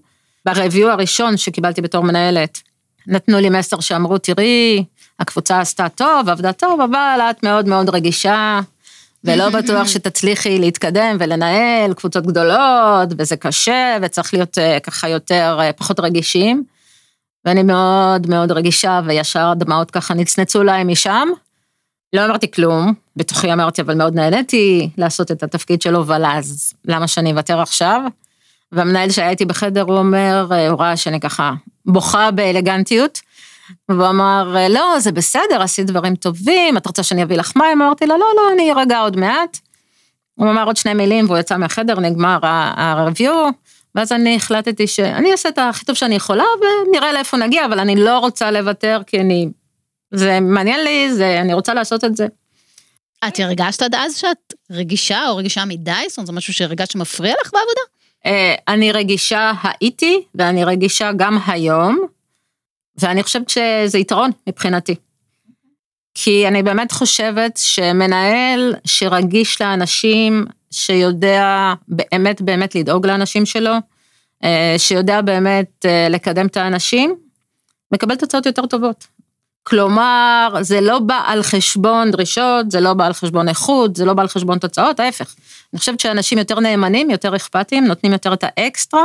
ברביו 0.45 0.89
הראשון 0.89 1.37
שקיבלתי 1.37 1.81
בתור 1.81 2.03
מנהלת, 2.03 2.61
נתנו 3.09 3.39
לי 3.39 3.49
מסר 3.49 3.79
שאמרו, 3.79 4.17
תראי, 4.17 4.83
הקבוצה 5.19 5.59
עשתה 5.59 5.89
טוב, 5.89 6.29
עבדה 6.29 6.53
טוב, 6.53 6.81
אבל 6.81 7.21
את 7.29 7.43
מאוד 7.43 7.67
מאוד 7.67 7.89
רגישה, 7.89 8.59
ולא 9.23 9.49
בטוח 9.59 9.87
שתצליחי 9.87 10.59
להתקדם 10.59 11.17
ולנהל 11.19 11.93
קבוצות 11.93 12.25
גדולות, 12.25 13.09
וזה 13.17 13.35
קשה, 13.35 13.97
וצריך 14.01 14.33
להיות 14.33 14.57
אה, 14.57 14.79
ככה 14.79 15.09
יותר, 15.09 15.57
אה, 15.61 15.73
פחות 15.73 15.99
רגישים. 15.99 16.63
ואני 17.45 17.63
מאוד 17.63 18.29
מאוד 18.29 18.51
רגישה, 18.51 19.01
וישר 19.05 19.53
דמעות 19.55 19.91
ככה 19.91 20.13
נצנצו 20.13 20.63
להם 20.63 20.87
משם. 20.87 21.27
לא 22.13 22.25
אמרתי 22.25 22.51
כלום, 22.51 22.93
בתוכי 23.15 23.53
אמרתי, 23.53 23.81
אבל 23.81 23.95
מאוד 23.95 24.15
נהניתי 24.15 24.89
לעשות 24.97 25.31
את 25.31 25.43
התפקיד 25.43 25.81
של 25.81 25.95
הובלה, 25.95 26.37
אז 26.37 26.73
למה 26.85 27.07
שאני 27.07 27.31
אוותר 27.31 27.61
עכשיו? 27.61 28.01
והמנהל 28.71 29.09
שהיה 29.09 29.29
איתי 29.29 29.45
בחדר, 29.45 29.81
הוא 29.81 29.97
אומר, 29.97 30.47
הוא 30.69 30.79
ראה 30.79 30.97
שאני 30.97 31.19
ככה 31.19 31.53
בוכה 31.89 32.31
באלגנטיות, 32.31 33.19
והוא 33.89 34.07
אמר, 34.07 34.55
לא, 34.69 34.99
זה 34.99 35.11
בסדר, 35.11 35.61
עשית 35.61 35.85
דברים 35.85 36.15
טובים, 36.15 36.77
את 36.77 36.85
רוצה 36.85 37.03
שאני 37.03 37.23
אביא 37.23 37.37
לך 37.37 37.51
מים? 37.55 37.81
אמרתי 37.81 38.05
לו, 38.05 38.17
לא, 38.17 38.25
לא, 38.35 38.51
אני 38.53 38.71
ארגע 38.71 38.99
עוד 38.99 39.17
מעט. 39.17 39.57
הוא 40.35 40.49
אמר 40.49 40.65
עוד 40.65 40.77
שני 40.77 40.93
מילים 40.93 41.25
והוא 41.25 41.37
יצא 41.37 41.57
מהחדר, 41.57 41.99
נגמר 41.99 42.39
ה-review, 42.45 43.31
ואז 43.95 44.11
אני 44.11 44.35
החלטתי 44.35 44.87
שאני 44.87 45.31
אעשה 45.31 45.49
את 45.49 45.57
הכי 45.57 45.85
טוב 45.85 45.95
שאני 45.95 46.15
יכולה 46.15 46.43
ונראה 46.61 47.13
לאיפה 47.13 47.37
נגיע, 47.37 47.65
אבל 47.65 47.79
אני 47.79 47.95
לא 47.95 48.19
רוצה 48.19 48.51
לוותר 48.51 49.01
כי 49.07 49.19
אני 49.19 49.49
זה 50.11 50.39
מעניין 50.39 50.83
לי, 50.83 51.13
זה, 51.13 51.41
אני 51.41 51.53
רוצה 51.53 51.73
לעשות 51.73 52.03
את 52.03 52.15
זה. 52.15 52.27
את 53.27 53.39
הרגשת 53.39 53.81
עד 53.81 53.95
אז 53.95 54.17
שאת 54.17 54.53
רגישה 54.71 55.27
או 55.27 55.37
רגישה 55.37 55.65
מדי? 55.65 55.91
זאת 56.09 56.17
אומרת, 56.17 56.27
זה 56.27 56.33
משהו 56.33 56.53
שהרגשת 56.53 56.91
שמפריע 56.91 57.33
לך 57.41 57.51
בעבודה? 57.53 57.81
אה, 58.25 58.55
אני 58.67 58.91
רגישה 58.91 59.51
הייתי, 59.63 60.21
ואני 60.35 60.63
רגישה 60.63 61.11
גם 61.17 61.37
היום, 61.47 61.99
ואני 62.97 63.23
חושבת 63.23 63.49
שזה 63.49 63.97
יתרון 63.97 64.31
מבחינתי. 64.47 64.95
כי 66.13 66.47
אני 66.47 66.63
באמת 66.63 66.91
חושבת 66.91 67.57
שמנהל 67.57 68.75
שרגיש 68.85 69.61
לאנשים, 69.61 70.45
שיודע 70.71 71.73
באמת 71.87 72.41
באמת 72.41 72.75
לדאוג 72.75 73.05
לאנשים 73.05 73.45
שלו, 73.45 73.71
אה, 74.43 74.75
שיודע 74.77 75.21
באמת 75.21 75.85
אה, 75.85 76.07
לקדם 76.09 76.45
את 76.45 76.57
האנשים, 76.57 77.15
מקבל 77.91 78.15
תוצאות 78.15 78.45
יותר 78.45 78.65
טובות. 78.65 79.18
כלומר, 79.63 80.53
זה 80.61 80.81
לא 80.81 80.99
בא 80.99 81.23
על 81.25 81.43
חשבון 81.43 82.11
דרישות, 82.11 82.71
זה 82.71 82.79
לא 82.79 82.93
בא 82.93 83.05
על 83.05 83.13
חשבון 83.13 83.49
איכות, 83.49 83.95
זה 83.95 84.05
לא 84.05 84.13
בא 84.13 84.21
על 84.21 84.27
חשבון 84.27 84.57
תוצאות, 84.57 84.99
ההפך. 84.99 85.35
אני 85.73 85.79
חושבת 85.79 85.99
שאנשים 85.99 86.37
יותר 86.37 86.59
נאמנים, 86.59 87.09
יותר 87.09 87.35
אכפתיים, 87.35 87.85
נותנים 87.85 88.13
יותר 88.13 88.33
את 88.33 88.43
האקסטרה, 88.43 89.03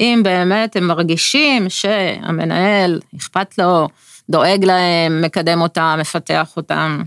אם 0.00 0.20
באמת 0.24 0.76
הם 0.76 0.86
מרגישים 0.86 1.68
שהמנהל 1.68 3.00
אכפת 3.16 3.58
לו, 3.58 3.88
דואג 4.30 4.64
להם, 4.64 5.22
מקדם 5.22 5.60
אותם, 5.60 5.96
מפתח 6.00 6.52
אותם. 6.56 7.02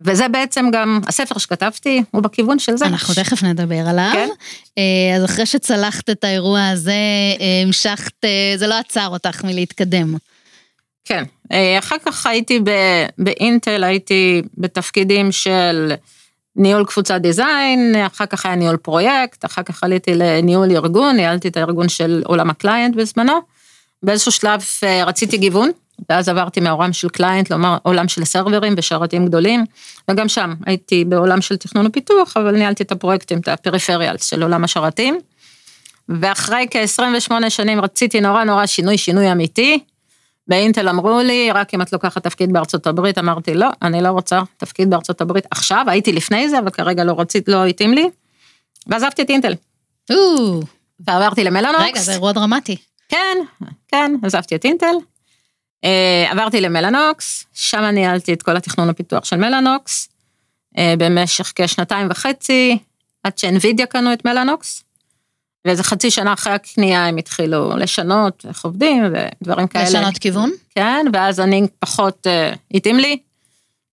וזה 0.00 0.28
בעצם 0.28 0.70
גם 0.72 1.00
הספר 1.06 1.38
שכתבתי, 1.38 2.02
הוא 2.10 2.22
בכיוון 2.22 2.58
של 2.58 2.76
זה. 2.76 2.86
אנחנו 2.86 3.14
תכף 3.14 3.42
נדבר 3.42 3.88
עליו. 3.88 4.10
כן. 4.12 4.28
אה, 4.78 5.16
אז 5.16 5.24
אחרי 5.24 5.46
שצלחת 5.46 6.10
את 6.10 6.24
האירוע 6.24 6.68
הזה, 6.68 6.92
אה, 7.40 7.62
המשכת, 7.66 8.24
אה, 8.24 8.54
זה 8.56 8.66
לא 8.66 8.78
עצר 8.78 9.08
אותך 9.08 9.44
מלהתקדם. 9.44 10.14
כן, 11.04 11.24
אחר 11.78 11.96
כך 12.06 12.26
הייתי 12.26 12.60
באינטל, 13.18 13.84
הייתי 13.84 14.42
בתפקידים 14.58 15.32
של 15.32 15.92
ניהול 16.56 16.84
קבוצת 16.84 17.20
design, 17.20 17.94
אחר 18.06 18.26
כך 18.26 18.46
היה 18.46 18.54
ניהול 18.54 18.76
פרויקט, 18.76 19.44
אחר 19.44 19.62
כך 19.62 19.84
עליתי 19.84 20.14
לניהול 20.14 20.70
ארגון, 20.70 21.16
ניהלתי 21.16 21.48
את 21.48 21.56
הארגון 21.56 21.88
של 21.88 22.22
עולם 22.26 22.50
ה 22.50 22.57
client 22.57 22.96
בזמנו. 22.96 23.40
באיזשהו 24.02 24.32
שלב 24.32 24.62
אה, 24.84 25.04
רציתי 25.04 25.38
גיוון, 25.38 25.70
ואז 26.10 26.28
עברתי 26.28 26.60
מהעולם 26.60 26.92
של 26.92 27.08
קליינט 27.08 27.50
לעולם 27.50 28.08
של 28.08 28.24
סרברים 28.24 28.74
ושרתים 28.76 29.26
גדולים, 29.26 29.64
וגם 30.10 30.28
שם 30.28 30.54
הייתי 30.66 31.04
בעולם 31.04 31.40
של 31.40 31.56
תכנון 31.56 31.86
ופיתוח, 31.86 32.36
אבל 32.36 32.50
ניהלתי 32.50 32.82
את 32.82 32.92
הפרויקטים, 32.92 33.38
את 33.38 33.48
הפריפריאלס 33.48 34.24
של 34.24 34.42
עולם 34.42 34.64
השרתים. 34.64 35.18
ואחרי 36.08 36.66
כ-28 36.70 37.32
שנים 37.48 37.80
רציתי 37.80 38.20
נורא 38.20 38.44
נורא 38.44 38.66
שינוי, 38.66 38.98
שינוי 38.98 39.32
אמיתי, 39.32 39.78
באינטל 40.52 40.88
אמרו 40.88 41.20
לי, 41.20 41.52
רק 41.52 41.74
אם 41.74 41.82
את 41.82 41.92
לוקחת 41.92 42.24
תפקיד 42.24 42.52
בארצות 42.52 42.86
הברית, 42.86 43.18
אמרתי, 43.18 43.54
לא, 43.54 43.68
אני 43.82 44.00
לא 44.00 44.08
רוצה 44.08 44.42
תפקיד 44.56 44.90
בארצות 44.90 45.20
הברית 45.20 45.46
עכשיו, 45.50 45.84
הייתי 45.88 46.12
לפני 46.12 46.48
זה, 46.48 46.58
אבל 46.58 46.70
כרגע 46.70 47.04
לא 47.04 47.20
רצית, 47.20 47.48
לא 47.48 47.66
התאים 47.66 47.94
לי, 47.94 48.10
ועזבתי 48.86 49.22
את 49.22 49.30
אינטל. 49.30 49.54
ועברתי 51.00 51.44
למלאנוקס. 51.44 51.84
רגע, 51.84 52.00
זה 52.00 52.12
אירוע 52.12 52.32
דרמטי. 52.32 52.76
כן, 53.08 53.36
כן, 53.88 54.12
עזבתי 54.22 54.54
את 54.54 54.64
אינטל. 54.64 54.94
אה, 55.84 56.26
עברתי 56.30 56.60
למלאנוקס, 56.60 57.46
שם 57.52 57.82
ניהלתי 57.82 58.32
את 58.32 58.42
כל 58.42 58.56
התכנון 58.56 58.88
הפיתוח 58.88 59.24
של 59.24 59.36
מלאנוקס, 59.36 60.08
אה, 60.78 60.94
במשך 60.98 61.52
כשנתיים 61.54 62.06
וחצי, 62.10 62.78
עד 63.24 63.38
שאינווידיה 63.38 63.86
קנו 63.86 64.12
את 64.12 64.24
מלאנוקס. 64.24 64.84
ואיזה 65.64 65.82
חצי 65.82 66.10
שנה 66.10 66.32
אחרי 66.32 66.52
הקנייה 66.52 67.06
הם 67.06 67.16
התחילו 67.16 67.76
לשנות 67.76 68.46
איך 68.48 68.64
עובדים 68.64 69.04
ודברים 69.12 69.66
כאלה. 69.66 69.84
לשנות 69.84 70.18
כיוון? 70.18 70.50
כן, 70.74 71.06
ואז 71.12 71.40
אני 71.40 71.66
פחות 71.78 72.26
uh, 72.26 72.56
התאים 72.74 72.98
לי. 72.98 73.18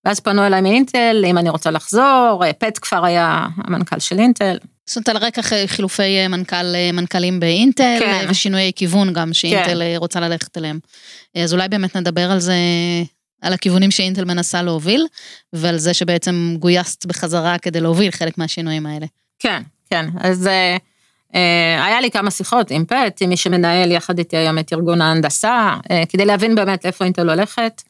ואז 0.04 0.20
פנו 0.20 0.46
אליי 0.46 0.60
מאינטל, 0.60 1.24
אם 1.26 1.38
אני 1.38 1.50
רוצה 1.50 1.70
לחזור, 1.70 2.42
פט 2.58 2.78
כבר 2.82 3.04
היה 3.04 3.46
המנכ"ל 3.56 3.98
של 3.98 4.18
אינטל. 4.18 4.58
זאת 4.86 4.96
אומרת, 4.96 5.08
על 5.08 5.16
רקע 5.16 5.42
חילופי 5.66 6.28
מנכ"ל, 6.28 6.92
מנכ"לים 6.92 7.40
באינטל, 7.40 7.96
כן. 8.00 8.26
ושינויי 8.28 8.72
כיוון 8.76 9.12
גם 9.12 9.32
שאינטל 9.32 9.80
כן. 9.80 9.96
רוצה 9.96 10.20
ללכת 10.20 10.58
אליהם. 10.58 10.78
אז 11.36 11.52
אולי 11.52 11.68
באמת 11.68 11.96
נדבר 11.96 12.30
על 12.30 12.38
זה, 12.38 12.54
על 13.42 13.52
הכיוונים 13.52 13.90
שאינטל 13.90 14.24
מנסה 14.24 14.62
להוביל, 14.62 15.06
ועל 15.52 15.78
זה 15.78 15.94
שבעצם 15.94 16.56
גויסת 16.58 17.06
בחזרה 17.06 17.58
כדי 17.58 17.80
להוביל 17.80 18.10
חלק 18.10 18.38
מהשינויים 18.38 18.86
האלה. 18.86 19.06
כן, 19.38 19.62
כן, 19.90 20.06
אז 20.20 20.46
uh, 20.46 20.80
היה 21.84 22.00
לי 22.00 22.10
כמה 22.10 22.30
שיחות 22.30 22.70
עם 22.70 22.84
פט, 22.84 23.22
עם 23.22 23.28
מי 23.28 23.36
שמנהל 23.36 23.92
יחד 23.92 24.18
איתי 24.18 24.36
היום 24.36 24.58
את 24.58 24.72
ארגון 24.72 25.00
ההנדסה, 25.00 25.76
uh, 25.76 25.92
כדי 26.08 26.24
להבין 26.24 26.54
באמת 26.54 26.86
איפה 26.86 27.04
אינטל 27.04 27.30
הולכת. 27.30 27.82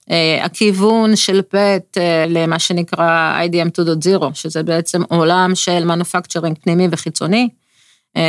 Uh, 0.00 0.12
הכיוון 0.42 1.16
של 1.16 1.42
פט 1.42 1.96
למה 2.28 2.58
שנקרא 2.58 3.40
IDM 3.46 3.80
2.0, 4.20 4.34
שזה 4.34 4.62
בעצם 4.62 5.02
עולם 5.08 5.54
של 5.54 5.84
מנופקצ'רינג 5.84 6.56
פנימי 6.62 6.88
וחיצוני, 6.90 7.48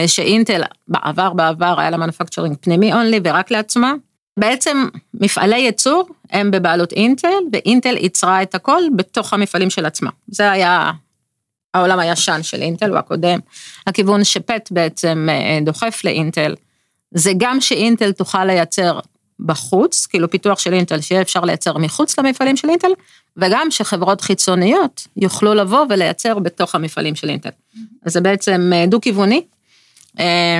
שאינטל 0.07 0.61
בעבר 0.87 1.33
בעבר 1.33 1.79
היה 1.79 1.89
לה 1.89 1.97
מנופקצ'רינג 1.97 2.55
פנימי 2.61 2.93
אונלי 2.93 3.19
ורק 3.23 3.51
לעצמה. 3.51 3.93
בעצם 4.39 4.87
מפעלי 5.13 5.59
ייצור 5.59 6.09
הם 6.31 6.51
בבעלות 6.51 6.93
אינטל, 6.93 7.27
ואינטל 7.53 7.97
ייצרה 7.97 8.41
את 8.41 8.55
הכל 8.55 8.81
בתוך 8.95 9.33
המפעלים 9.33 9.69
של 9.69 9.85
עצמה. 9.85 10.09
זה 10.27 10.51
היה 10.51 10.91
העולם 11.73 11.99
הישן 11.99 12.43
של 12.43 12.61
אינטל, 12.61 12.89
הוא 12.89 12.97
הקודם. 12.97 13.39
הכיוון 13.87 14.23
שפט 14.23 14.69
בעצם 14.71 15.27
דוחף 15.61 16.01
לאינטל, 16.03 16.55
זה 17.11 17.31
גם 17.37 17.61
שאינטל 17.61 18.11
תוכל 18.11 18.45
לייצר 18.45 18.99
בחוץ, 19.39 20.05
כאילו 20.05 20.29
פיתוח 20.29 20.59
של 20.59 20.73
אינטל, 20.73 21.01
שיהיה 21.01 21.21
אפשר 21.21 21.41
לייצר 21.41 21.77
מחוץ 21.77 22.19
למפעלים 22.19 22.57
של 22.57 22.69
אינטל, 22.69 22.91
וגם 23.37 23.71
שחברות 23.71 24.21
חיצוניות 24.21 25.07
יוכלו 25.17 25.53
לבוא 25.53 25.85
ולייצר 25.89 26.39
בתוך 26.39 26.75
המפעלים 26.75 27.15
של 27.15 27.29
אינטל. 27.29 27.49
אז 28.05 28.13
זה 28.13 28.21
בעצם 28.21 28.71
אה, 28.75 28.85
דו-כיווני, 28.87 29.41
אה, 30.19 30.59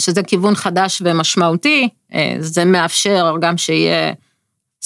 שזה 0.00 0.22
כיוון 0.22 0.54
חדש 0.54 1.02
ומשמעותי, 1.04 1.88
אה, 2.14 2.36
זה 2.38 2.64
מאפשר 2.64 3.34
גם 3.40 3.58
שיהיה 3.58 4.12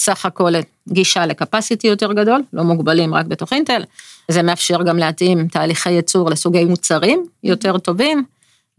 סך 0.00 0.26
הכל 0.26 0.52
גישה 0.88 1.26
לקפסיטי 1.26 1.86
יותר 1.86 2.12
גדול, 2.12 2.42
לא 2.52 2.64
מוגבלים 2.64 3.14
רק 3.14 3.26
בתוך 3.26 3.52
אינטל, 3.52 3.82
זה 4.28 4.42
מאפשר 4.42 4.82
גם 4.82 4.98
להתאים 4.98 5.48
תהליכי 5.48 5.90
ייצור 5.90 6.30
לסוגי 6.30 6.64
מוצרים 6.64 7.26
יותר 7.44 7.78
טובים. 7.78 8.24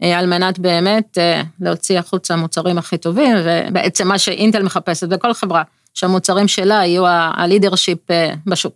אה, 0.02 0.18
על 0.18 0.26
מנת 0.26 0.58
באמת 0.58 1.18
אה, 1.18 1.42
להוציא 1.60 1.98
החוצה 1.98 2.34
המוצרים 2.34 2.78
הכי 2.78 2.98
טובים, 2.98 3.36
ובעצם 3.44 4.08
מה 4.08 4.18
שאינטל 4.18 4.62
מחפשת 4.62 5.08
בכל 5.08 5.34
חברה, 5.34 5.62
שהמוצרים 5.94 6.48
שלה 6.48 6.74
יהיו 6.74 7.04
הלידרשיפ 7.06 8.10
אה, 8.10 8.34
בשוק. 8.46 8.74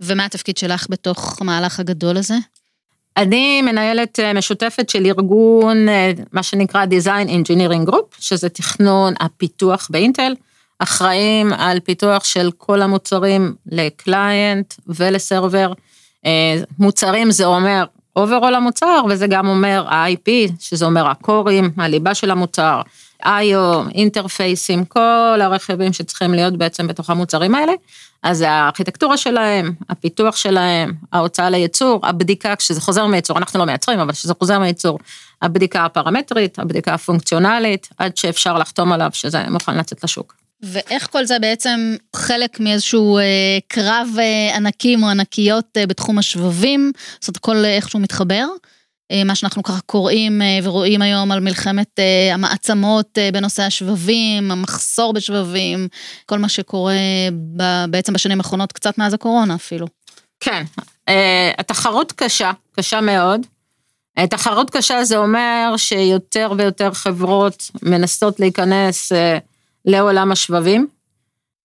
ומה 0.00 0.24
התפקיד 0.24 0.56
שלך 0.56 0.86
בתוך 0.90 1.40
המהלך 1.40 1.80
הגדול 1.80 2.16
הזה? 2.16 2.34
אני 3.16 3.62
מנהלת 3.62 4.18
משותפת 4.34 4.88
של 4.88 5.06
ארגון, 5.06 5.86
מה 6.32 6.42
שנקרא 6.42 6.84
Design 6.84 7.28
Engineering 7.28 7.90
Group, 7.90 8.16
שזה 8.18 8.48
תכנון 8.48 9.14
הפיתוח 9.20 9.88
באינטל, 9.90 10.34
אחראים 10.82 11.52
על 11.52 11.80
פיתוח 11.80 12.24
של 12.24 12.50
כל 12.56 12.82
המוצרים 12.82 13.54
לקליינט 13.66 14.74
ולסרבר. 14.86 15.72
מוצרים 16.78 17.30
זה 17.30 17.44
אומר 17.44 17.84
overall 18.16 18.54
המוצר, 18.54 19.02
וזה 19.10 19.26
גם 19.26 19.46
אומר 19.46 19.84
ה-IP, 19.88 20.52
שזה 20.60 20.84
אומר 20.84 21.06
הקורים, 21.06 21.70
הליבה 21.76 22.14
של 22.14 22.30
המוצר, 22.30 22.80
IO, 23.24 23.90
אינטרפייסים, 23.94 24.84
כל 24.84 25.38
הרכיבים 25.40 25.92
שצריכים 25.92 26.34
להיות 26.34 26.56
בעצם 26.56 26.86
בתוך 26.86 27.10
המוצרים 27.10 27.54
האלה. 27.54 27.72
אז 28.22 28.40
הארכיטקטורה 28.40 29.16
שלהם, 29.16 29.72
הפיתוח 29.88 30.36
שלהם, 30.36 30.92
ההוצאה 31.12 31.50
לייצור, 31.50 32.00
הבדיקה, 32.02 32.56
כשזה 32.56 32.80
חוזר 32.80 33.06
מייצור, 33.06 33.38
אנחנו 33.38 33.58
לא 33.58 33.64
מייצרים, 33.64 34.00
אבל 34.00 34.12
כשזה 34.12 34.34
חוזר 34.38 34.58
מייצור, 34.58 34.98
הבדיקה 35.42 35.84
הפרמטרית, 35.84 36.58
הבדיקה 36.58 36.94
הפונקציונלית, 36.94 37.88
עד 37.98 38.16
שאפשר 38.16 38.58
לחתום 38.58 38.92
עליו 38.92 39.10
שזה 39.12 39.44
מוכן 39.48 39.78
לצאת 39.78 40.04
לשוק. 40.04 40.39
ואיך 40.62 41.08
כל 41.10 41.24
זה 41.24 41.38
בעצם 41.38 41.96
חלק 42.16 42.60
מאיזשהו 42.60 43.18
אה, 43.18 43.58
קרב 43.68 44.08
אה, 44.18 44.56
ענקים 44.56 45.02
או 45.02 45.08
ענקיות 45.08 45.76
אה, 45.76 45.86
בתחום 45.86 46.18
השבבים, 46.18 46.92
זאת 47.20 47.28
אומרת, 47.28 47.36
הכל 47.36 47.64
איכשהו 47.64 48.00
מתחבר. 48.00 48.46
אה, 49.12 49.24
מה 49.24 49.34
שאנחנו 49.34 49.62
ככה 49.62 49.80
קוראים 49.80 50.42
אה, 50.42 50.58
ורואים 50.62 51.02
היום 51.02 51.32
על 51.32 51.40
מלחמת 51.40 51.98
אה, 51.98 52.34
המעצמות 52.34 53.18
אה, 53.18 53.28
בנושא 53.32 53.62
השבבים, 53.62 54.50
המחסור 54.50 55.12
בשבבים, 55.12 55.88
כל 56.26 56.38
מה 56.38 56.48
שקורה 56.48 56.94
ב, 57.56 57.84
בעצם 57.90 58.12
בשנים 58.12 58.38
האחרונות, 58.38 58.72
קצת 58.72 58.98
מאז 58.98 59.14
הקורונה 59.14 59.54
אפילו. 59.54 59.86
כן, 60.40 60.64
אה, 61.08 61.50
התחרות 61.58 62.12
קשה, 62.12 62.50
קשה 62.76 63.00
מאוד. 63.00 63.46
אה, 64.18 64.26
תחרות 64.26 64.70
קשה 64.70 65.04
זה 65.04 65.16
אומר 65.16 65.74
שיותר 65.76 66.52
ויותר 66.58 66.92
חברות 66.94 67.70
מנסות 67.82 68.40
להיכנס 68.40 69.12
אה, 69.12 69.38
לעולם 69.84 70.32
השבבים, 70.32 70.86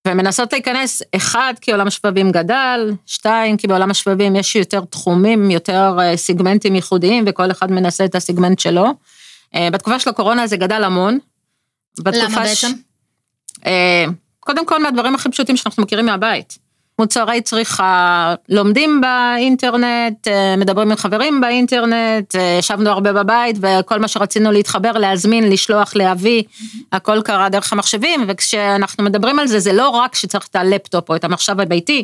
ומנסות 0.07 0.53
להיכנס, 0.53 1.01
אחד, 1.15 1.53
כי 1.61 1.71
עולם 1.71 1.87
השבבים 1.87 2.31
גדל, 2.31 2.91
שתיים, 3.05 3.57
כי 3.57 3.67
בעולם 3.67 3.91
השבבים 3.91 4.35
יש 4.35 4.55
יותר 4.55 4.81
תחומים, 4.85 5.51
יותר 5.51 5.97
אה, 5.99 6.17
סיגמנטים 6.17 6.75
ייחודיים, 6.75 7.23
וכל 7.27 7.51
אחד 7.51 7.71
מנסה 7.71 8.05
את 8.05 8.15
הסיגמנט 8.15 8.59
שלו. 8.59 8.85
אה, 9.55 9.69
בתקופה 9.71 9.99
של 9.99 10.09
הקורונה 10.09 10.47
זה 10.47 10.57
גדל 10.57 10.83
המון. 10.83 11.19
למה 12.05 12.35
בעצם? 12.35 12.67
ש... 12.67 12.73
אה, 13.65 14.05
קודם 14.39 14.65
כל 14.65 14.83
מהדברים 14.83 15.15
הכי 15.15 15.29
פשוטים 15.29 15.57
שאנחנו 15.57 15.83
מכירים 15.83 16.05
מהבית. 16.05 16.64
מוצרי 16.99 17.41
צריכה, 17.41 18.35
לומדים 18.49 19.01
באינטרנט, 19.01 20.27
אה, 20.27 20.55
מדברים 20.57 20.91
עם 20.91 20.97
חברים 20.97 21.41
באינטרנט, 21.41 22.35
אה, 22.35 22.55
ישבנו 22.59 22.89
הרבה 22.89 23.13
בבית 23.13 23.57
וכל 23.59 23.99
מה 23.99 24.07
שרצינו 24.07 24.51
להתחבר, 24.51 24.91
להזמין, 24.91 25.49
לשלוח, 25.49 25.95
להביא, 25.95 26.43
הכל 26.91 27.21
קרה 27.21 27.49
דרך 27.49 27.73
המחשבים, 27.73 28.25
וכשאנחנו 28.27 29.03
מדברים 29.03 29.39
על 29.39 29.47
זה, 29.47 29.59
זה 29.59 29.73
לא 29.73 29.89
רק 29.89 30.15
שצריך 30.15 30.47
את 30.47 30.55
הלפטופ 30.55 31.09
או 31.09 31.15
את 31.15 31.23
המחשב 31.23 31.59
הביתי, 31.59 32.03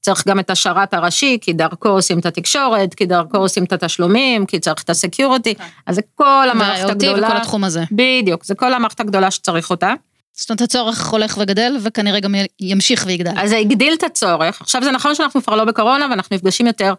צריך 0.00 0.28
גם 0.28 0.38
את 0.38 0.50
השרת 0.50 0.94
הראשי, 0.94 1.38
כי 1.40 1.52
דרכו 1.52 1.88
עושים 1.88 2.18
את 2.18 2.26
התקשורת, 2.26 2.94
כי 2.94 3.06
דרכו 3.06 3.36
עושים 3.36 3.64
את 3.64 3.72
התשלומים, 3.72 4.46
כי 4.46 4.58
צריך 4.58 4.82
את 4.82 4.90
ה 4.90 4.96
security, 4.96 5.54
כן. 5.54 5.64
אז 5.86 5.94
זה 5.94 6.02
כל 6.14 6.48
המערכת 6.50 6.90
הגדולה. 6.90 7.28
וכל 7.28 7.36
התחום 7.36 7.64
הזה. 7.64 7.84
בדיוק, 7.92 8.44
זה 8.44 8.54
כל 8.54 8.74
המערכת 8.74 9.00
הגדולה 9.00 9.30
שצריך 9.30 9.70
אותה. 9.70 9.92
זאת 10.34 10.50
אומרת, 10.50 10.60
הצורך 10.60 11.06
הולך 11.06 11.38
וגדל, 11.40 11.76
וכנראה 11.80 12.20
גם 12.20 12.34
ימשיך 12.60 13.04
ויגדל. 13.06 13.32
אז 13.36 13.50
זה 13.50 13.56
הגדיל 13.56 13.94
את 13.94 14.02
הצורך. 14.02 14.60
עכשיו, 14.60 14.84
זה 14.84 14.90
נכון 14.90 15.14
שאנחנו 15.14 15.42
כבר 15.42 15.56
לא 15.56 15.64
בקורונה 15.64 16.06
ואנחנו 16.10 16.36
נפגשים 16.36 16.66
יותר, 16.66 16.94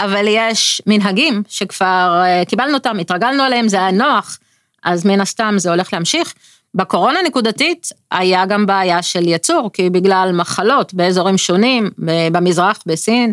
אבל 0.00 0.24
יש 0.28 0.82
מנהגים 0.86 1.42
שכבר 1.48 2.22
אה, 2.24 2.42
קיבלנו 2.44 2.74
אותם, 2.74 2.98
התרגלנו 2.98 3.42
עליהם, 3.42 3.68
זה 3.68 3.76
היה 3.76 3.90
נוח, 3.90 4.38
אז 4.84 5.06
מן 5.06 5.20
הסתם 5.20 5.54
זה 5.56 5.70
הולך 5.70 5.92
להמשיך. 5.92 6.34
בקורונה 6.74 7.18
נקודתית 7.26 7.88
היה 8.10 8.46
גם 8.46 8.66
בעיה 8.66 9.02
של 9.02 9.28
יצור, 9.28 9.70
כי 9.72 9.90
בגלל 9.90 10.30
מחלות 10.34 10.94
באזורים 10.94 11.38
שונים, 11.38 11.90
במזרח, 12.32 12.78
בסין, 12.86 13.32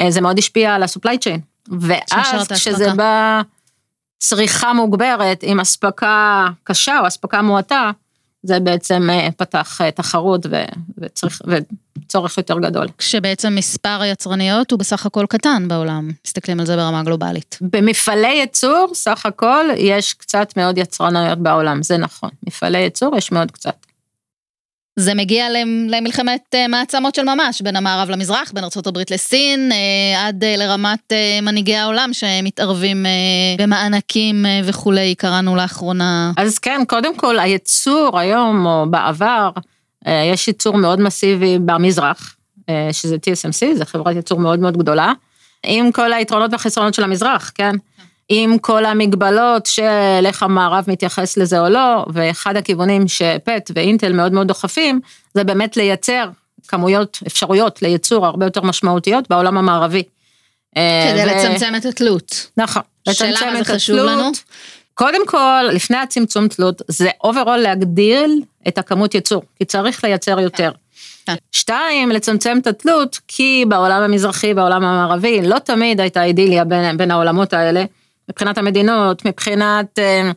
אה, 0.00 0.10
זה 0.10 0.20
מאוד 0.20 0.38
השפיע 0.38 0.74
על 0.74 0.82
ה-supply 0.82 1.16
chain. 1.24 1.40
ואז 1.80 2.48
כשזה 2.52 2.94
בא 2.94 3.42
צריכה 4.18 4.72
מוגברת 4.72 5.42
עם 5.42 5.60
אספקה 5.60 6.46
קשה 6.64 6.98
או 7.00 7.06
אספקה 7.06 7.42
מועטה, 7.42 7.90
זה 8.42 8.60
בעצם 8.60 9.10
אה, 9.10 9.28
פתח 9.36 9.80
אה, 9.80 9.90
תחרות 9.90 10.46
וצריך, 10.98 11.42
וצורך 11.46 12.38
יותר 12.38 12.58
גדול. 12.58 12.86
כשבעצם 12.98 13.54
מספר 13.54 14.00
היצרניות 14.00 14.70
הוא 14.70 14.78
בסך 14.78 15.06
הכל 15.06 15.26
קטן 15.28 15.68
בעולם, 15.68 16.10
מסתכלים 16.26 16.60
על 16.60 16.66
זה 16.66 16.76
ברמה 16.76 17.02
גלובלית. 17.02 17.58
במפעלי 17.60 18.32
ייצור, 18.32 18.90
סך 18.94 19.26
הכל, 19.26 19.64
יש 19.76 20.14
קצת 20.14 20.56
מאוד 20.56 20.78
יצרניות 20.78 21.38
בעולם, 21.38 21.82
זה 21.82 21.96
נכון. 21.96 22.30
מפעלי 22.46 22.78
ייצור 22.78 23.16
יש 23.16 23.32
מאוד 23.32 23.50
קצת. 23.50 23.86
זה 25.00 25.14
מגיע 25.14 25.46
למלחמת 25.88 26.54
אה, 26.54 26.68
מעצמות 26.68 27.14
של 27.14 27.22
ממש, 27.22 27.62
בין 27.62 27.76
המערב 27.76 28.10
למזרח, 28.10 28.52
בין 28.52 28.64
ארה"ב 28.64 28.98
לסין, 29.10 29.72
אה, 29.72 30.26
עד 30.26 30.44
אה, 30.44 30.56
לרמת 30.56 31.12
מנהיגי 31.42 31.76
העולם 31.76 32.10
שמתערבים 32.12 33.06
במענקים 33.58 34.46
וכולי, 34.64 35.14
קראנו 35.14 35.56
לאחרונה. 35.56 36.32
אז 36.36 36.58
כן, 36.58 36.82
קודם 36.88 37.16
כל, 37.16 37.38
הייצור 37.38 38.18
היום, 38.18 38.66
או 38.66 38.86
בעבר, 38.90 39.50
יש 40.06 40.48
ייצור 40.48 40.76
מאוד 40.76 41.00
מסיבי 41.00 41.58
במזרח, 41.58 42.36
שזה 42.92 43.16
TSMC, 43.16 43.76
זו 43.76 43.84
חברת 43.84 44.16
ייצור 44.16 44.40
מאוד 44.40 44.58
מאוד 44.58 44.76
גדולה, 44.76 45.12
עם 45.66 45.92
כל 45.92 46.12
היתרונות 46.12 46.52
והחסרונות 46.52 46.94
של 46.94 47.04
המזרח, 47.04 47.52
כן? 47.54 47.76
עם 48.32 48.58
כל 48.58 48.84
המגבלות 48.84 49.66
של 49.66 50.26
איך 50.26 50.42
המערב 50.42 50.84
מתייחס 50.88 51.36
לזה 51.36 51.60
או 51.60 51.68
לא, 51.68 52.04
ואחד 52.12 52.56
הכיוונים 52.56 53.08
שפט 53.08 53.70
ואינטל 53.74 54.12
מאוד 54.12 54.32
מאוד 54.32 54.48
דוחפים, 54.48 55.00
זה 55.34 55.44
באמת 55.44 55.76
לייצר 55.76 56.28
כמויות, 56.68 57.18
אפשרויות 57.26 57.82
לייצור 57.82 58.26
הרבה 58.26 58.46
יותר 58.46 58.62
משמעותיות 58.62 59.30
בעולם 59.30 59.58
המערבי. 59.58 60.02
אה, 60.76 61.10
כדי 61.12 61.22
ו... 61.22 61.26
לצמצם 61.26 61.74
את 61.76 61.84
התלות. 61.84 62.46
נכון, 62.56 62.82
שלמה 63.12 63.64
זה 63.64 63.74
חשוב 63.74 63.96
לנו? 63.96 64.30
קודם 64.94 65.26
כל, 65.26 65.64
לפני 65.72 65.96
הצמצום 65.96 66.48
תלות, 66.48 66.82
זה 66.88 67.08
overall 67.24 67.56
להגדיל 67.56 68.42
את 68.68 68.78
הכמות 68.78 69.14
ייצור, 69.14 69.42
כי 69.58 69.64
צריך 69.64 70.04
לייצר 70.04 70.40
יותר. 70.40 70.70
כן. 71.26 71.34
שתיים, 71.52 72.10
לצמצם 72.10 72.58
את 72.62 72.66
התלות, 72.66 73.20
כי 73.28 73.64
בעולם 73.68 74.02
המזרחי, 74.02 74.54
בעולם 74.54 74.84
המערבי, 74.84 75.42
לא 75.42 75.58
תמיד 75.58 76.00
הייתה 76.00 76.24
אידיליה 76.24 76.64
בין, 76.64 76.96
בין 76.96 77.10
העולמות 77.10 77.52
האלה, 77.52 77.84
מבחינת 78.30 78.58
המדינות, 78.58 79.24
מבחינת 79.24 79.98
אה, 79.98 80.30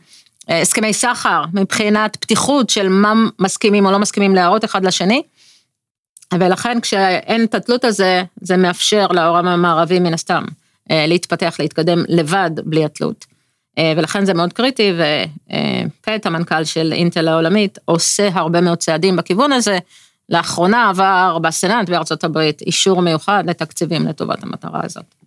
אה, 0.50 0.60
הסכמי 0.60 0.92
סחר, 0.92 1.44
מבחינת 1.54 2.16
פתיחות 2.16 2.70
של 2.70 2.88
מה 2.88 3.12
מסכימים 3.38 3.86
או 3.86 3.90
לא 3.90 3.98
מסכימים 3.98 4.34
להראות 4.34 4.64
אחד 4.64 4.84
לשני. 4.84 5.22
ולכן 6.34 6.80
כשאין 6.80 7.44
את 7.44 7.54
התלות 7.54 7.84
הזה, 7.84 8.22
זה 8.40 8.56
מאפשר 8.56 9.06
לעולם 9.06 9.48
המערבי 9.48 9.98
מן 9.98 10.14
הסתם 10.14 10.44
אה, 10.90 11.06
להתפתח, 11.06 11.56
להתקדם 11.58 11.98
לבד 12.08 12.50
בלי 12.64 12.84
התלות. 12.84 13.24
ולכן 13.96 14.24
זה 14.24 14.34
מאוד 14.34 14.52
קריטי, 14.52 14.92
ופט, 14.92 16.26
המנכ"ל 16.26 16.64
של 16.64 16.92
אינטל 16.92 17.28
העולמית, 17.28 17.78
עושה 17.84 18.28
הרבה 18.32 18.60
מאוד 18.60 18.78
צעדים 18.78 19.16
בכיוון 19.16 19.52
הזה. 19.52 19.78
לאחרונה 20.28 20.88
עבר 20.88 21.38
בסנאט 21.42 21.88
בארצות 21.88 22.24
הברית 22.24 22.62
אישור 22.62 23.02
מיוחד 23.02 23.44
לתקציבים 23.46 24.06
לטובת 24.06 24.42
המטרה 24.42 24.80
הזאת. 24.84 25.23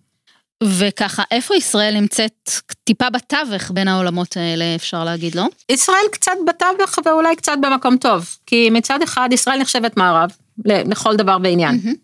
וככה, 0.64 1.22
איפה 1.30 1.56
ישראל 1.56 1.94
נמצאת 1.94 2.50
טיפה 2.84 3.10
בתווך 3.10 3.70
בין 3.70 3.88
העולמות 3.88 4.36
האלה, 4.36 4.74
אפשר 4.74 5.04
להגיד, 5.04 5.34
לא? 5.34 5.44
ישראל 5.68 6.04
קצת 6.12 6.32
בתווך 6.46 6.98
ואולי 7.04 7.36
קצת 7.36 7.52
במקום 7.60 7.96
טוב, 7.96 8.36
כי 8.46 8.70
מצד 8.70 9.02
אחד 9.02 9.28
ישראל 9.32 9.58
נחשבת 9.60 9.96
מערב, 9.96 10.30
לכל 10.64 11.16
דבר 11.16 11.36
ועניין. 11.42 11.80
Mm-hmm. 11.84 11.96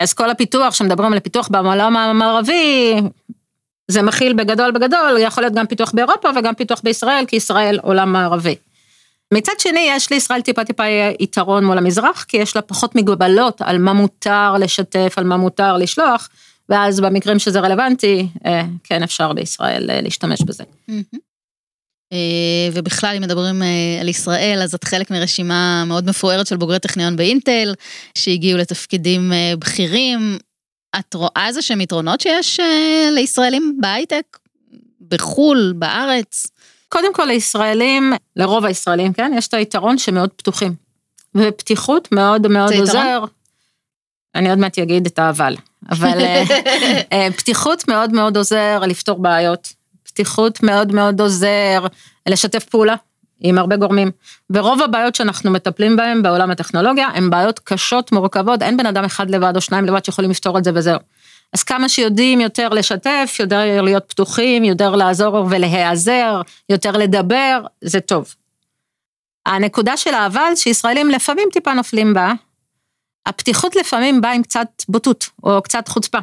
אז 0.00 0.12
כל 0.12 0.30
הפיתוח, 0.30 0.74
שמדברים 0.74 1.12
על 1.12 1.20
פיתוח 1.20 1.48
בעולם 1.48 1.96
המערבי, 1.96 2.94
זה 3.88 4.02
מכיל 4.02 4.32
בגדול 4.32 4.70
בגדול, 4.70 5.16
יכול 5.18 5.42
להיות 5.42 5.54
גם 5.54 5.66
פיתוח 5.66 5.92
באירופה 5.92 6.28
וגם 6.36 6.54
פיתוח 6.54 6.80
בישראל, 6.84 7.24
כי 7.28 7.36
ישראל 7.36 7.78
עולם 7.82 8.12
מערבי. 8.12 8.54
מצד 9.34 9.52
שני, 9.58 9.86
יש 9.90 10.10
לישראל 10.10 10.40
טיפה 10.40 10.64
טיפה 10.64 10.84
יתרון 11.20 11.64
מול 11.64 11.78
המזרח, 11.78 12.24
כי 12.28 12.36
יש 12.36 12.56
לה 12.56 12.62
פחות 12.62 12.94
מגבלות 12.94 13.62
על 13.62 13.78
מה 13.78 13.92
מותר 13.92 14.54
לשתף, 14.58 15.14
על 15.16 15.24
מה 15.24 15.36
מותר 15.36 15.76
לשלוח, 15.76 16.28
ואז 16.68 17.00
במקרים 17.00 17.38
שזה 17.38 17.60
רלוונטי, 17.60 18.28
אה, 18.46 18.62
כן 18.84 19.02
אפשר 19.02 19.32
בישראל 19.32 19.90
אה, 19.90 20.00
להשתמש 20.00 20.42
בזה. 20.42 20.64
אה, 22.12 22.68
ובכלל, 22.72 23.16
אם 23.16 23.22
מדברים 23.22 23.62
על 24.00 24.08
ישראל, 24.08 24.60
אז 24.62 24.74
את 24.74 24.84
חלק 24.84 25.10
מרשימה 25.10 25.84
מאוד 25.86 26.08
מפוארת 26.08 26.46
של 26.46 26.56
בוגרי 26.56 26.78
טכניון 26.78 27.16
באינטל, 27.16 27.74
שהגיעו 28.18 28.58
לתפקידים 28.58 29.32
בכירים. 29.58 30.38
את 30.98 31.14
רואה 31.14 31.46
איזה 31.46 31.62
שהם 31.62 31.80
יתרונות 31.80 32.20
שיש 32.20 32.60
לישראלים 33.10 33.78
בהייטק, 33.80 34.38
בחו"ל, 35.08 35.74
בארץ? 35.76 36.46
קודם 36.88 37.14
כל 37.14 37.24
לישראלים, 37.24 38.12
לרוב 38.36 38.64
הישראלים, 38.64 39.12
כן, 39.12 39.32
יש 39.36 39.48
את 39.48 39.54
היתרון 39.54 39.98
שמאוד 39.98 40.30
פתוחים. 40.36 40.74
ופתיחות 41.34 42.12
מאוד 42.12 42.48
מאוד 42.48 42.72
עוזר. 42.72 42.98
יתרון? 42.98 43.28
אני 44.34 44.50
עוד 44.50 44.58
מעט 44.58 44.78
אגיד 44.78 45.06
את 45.06 45.18
האבל, 45.18 45.56
אבל 45.90 46.20
אה, 46.20 46.44
אה, 47.12 47.28
פתיחות 47.36 47.88
מאוד 47.88 48.12
מאוד 48.12 48.36
עוזר 48.36 48.80
לפתור 48.86 49.18
בעיות. 49.18 49.72
פתיחות 50.02 50.62
מאוד 50.62 50.94
מאוד 50.94 51.20
עוזר 51.20 51.86
לשתף 52.28 52.64
פעולה 52.64 52.94
עם 53.40 53.58
הרבה 53.58 53.76
גורמים. 53.76 54.10
ורוב 54.50 54.82
הבעיות 54.82 55.14
שאנחנו 55.14 55.50
מטפלים 55.50 55.96
בהן 55.96 56.22
בעולם 56.22 56.50
הטכנולוגיה, 56.50 57.08
הן 57.14 57.30
בעיות 57.30 57.58
קשות, 57.58 58.12
מורכבות, 58.12 58.62
אין 58.62 58.76
בן 58.76 58.86
אדם 58.86 59.04
אחד 59.04 59.30
לבד 59.30 59.52
או 59.56 59.60
שניים 59.60 59.84
לבד 59.84 60.04
שיכולים 60.04 60.30
לפתור 60.30 60.58
את 60.58 60.64
זה 60.64 60.70
וזהו. 60.74 60.98
אז 61.52 61.62
כמה 61.62 61.88
שיודעים 61.88 62.40
יותר 62.40 62.68
לשתף, 62.68 63.36
יותר 63.40 63.82
להיות 63.82 64.04
פתוחים, 64.08 64.64
יותר 64.64 64.96
לעזור 64.96 65.46
ולהיעזר, 65.50 66.40
יותר 66.68 66.90
לדבר, 66.90 67.60
זה 67.80 68.00
טוב. 68.00 68.34
הנקודה 69.46 69.96
של 69.96 70.14
האבל, 70.14 70.52
שישראלים 70.56 71.10
לפעמים 71.10 71.48
טיפה 71.52 71.74
נופלים 71.74 72.14
בה, 72.14 72.32
הפתיחות 73.26 73.76
לפעמים 73.76 74.20
באה 74.20 74.32
עם 74.32 74.42
קצת 74.42 74.68
בוטות, 74.88 75.30
או 75.44 75.62
קצת 75.62 75.88
חוצפה. 75.88 76.18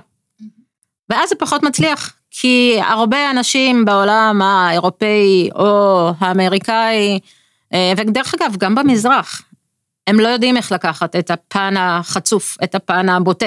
ואז 1.09 1.29
זה 1.29 1.35
פחות 1.35 1.63
מצליח, 1.63 2.13
כי 2.31 2.79
הרבה 2.81 3.31
אנשים 3.31 3.85
בעולם 3.85 4.41
האירופאי 4.41 5.49
או 5.55 6.11
האמריקאי, 6.19 7.19
אה, 7.73 7.93
ודרך 7.97 8.33
אגב, 8.33 8.55
גם 8.57 8.75
במזרח, 8.75 9.41
הם 10.07 10.19
לא 10.19 10.27
יודעים 10.27 10.57
איך 10.57 10.71
לקחת 10.71 11.15
את 11.15 11.31
הפן 11.31 11.73
החצוף, 11.77 12.57
את 12.63 12.75
הפן 12.75 13.09
הבוטה. 13.09 13.45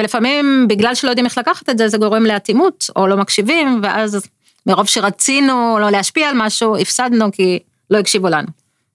ולפעמים 0.00 0.66
בגלל 0.68 0.94
שלא 0.94 1.10
יודעים 1.10 1.26
איך 1.26 1.38
לקחת 1.38 1.70
את 1.70 1.78
זה, 1.78 1.88
זה 1.88 1.98
גורם 1.98 2.26
לאטימות, 2.26 2.86
או 2.96 3.06
לא 3.06 3.16
מקשיבים, 3.16 3.80
ואז 3.82 4.28
מרוב 4.66 4.86
שרצינו 4.86 5.78
לא 5.80 5.90
להשפיע 5.90 6.28
על 6.28 6.36
משהו, 6.36 6.76
הפסדנו 6.76 7.32
כי 7.32 7.58
לא 7.90 7.98
הקשיבו 7.98 8.28
לנו. 8.28 8.48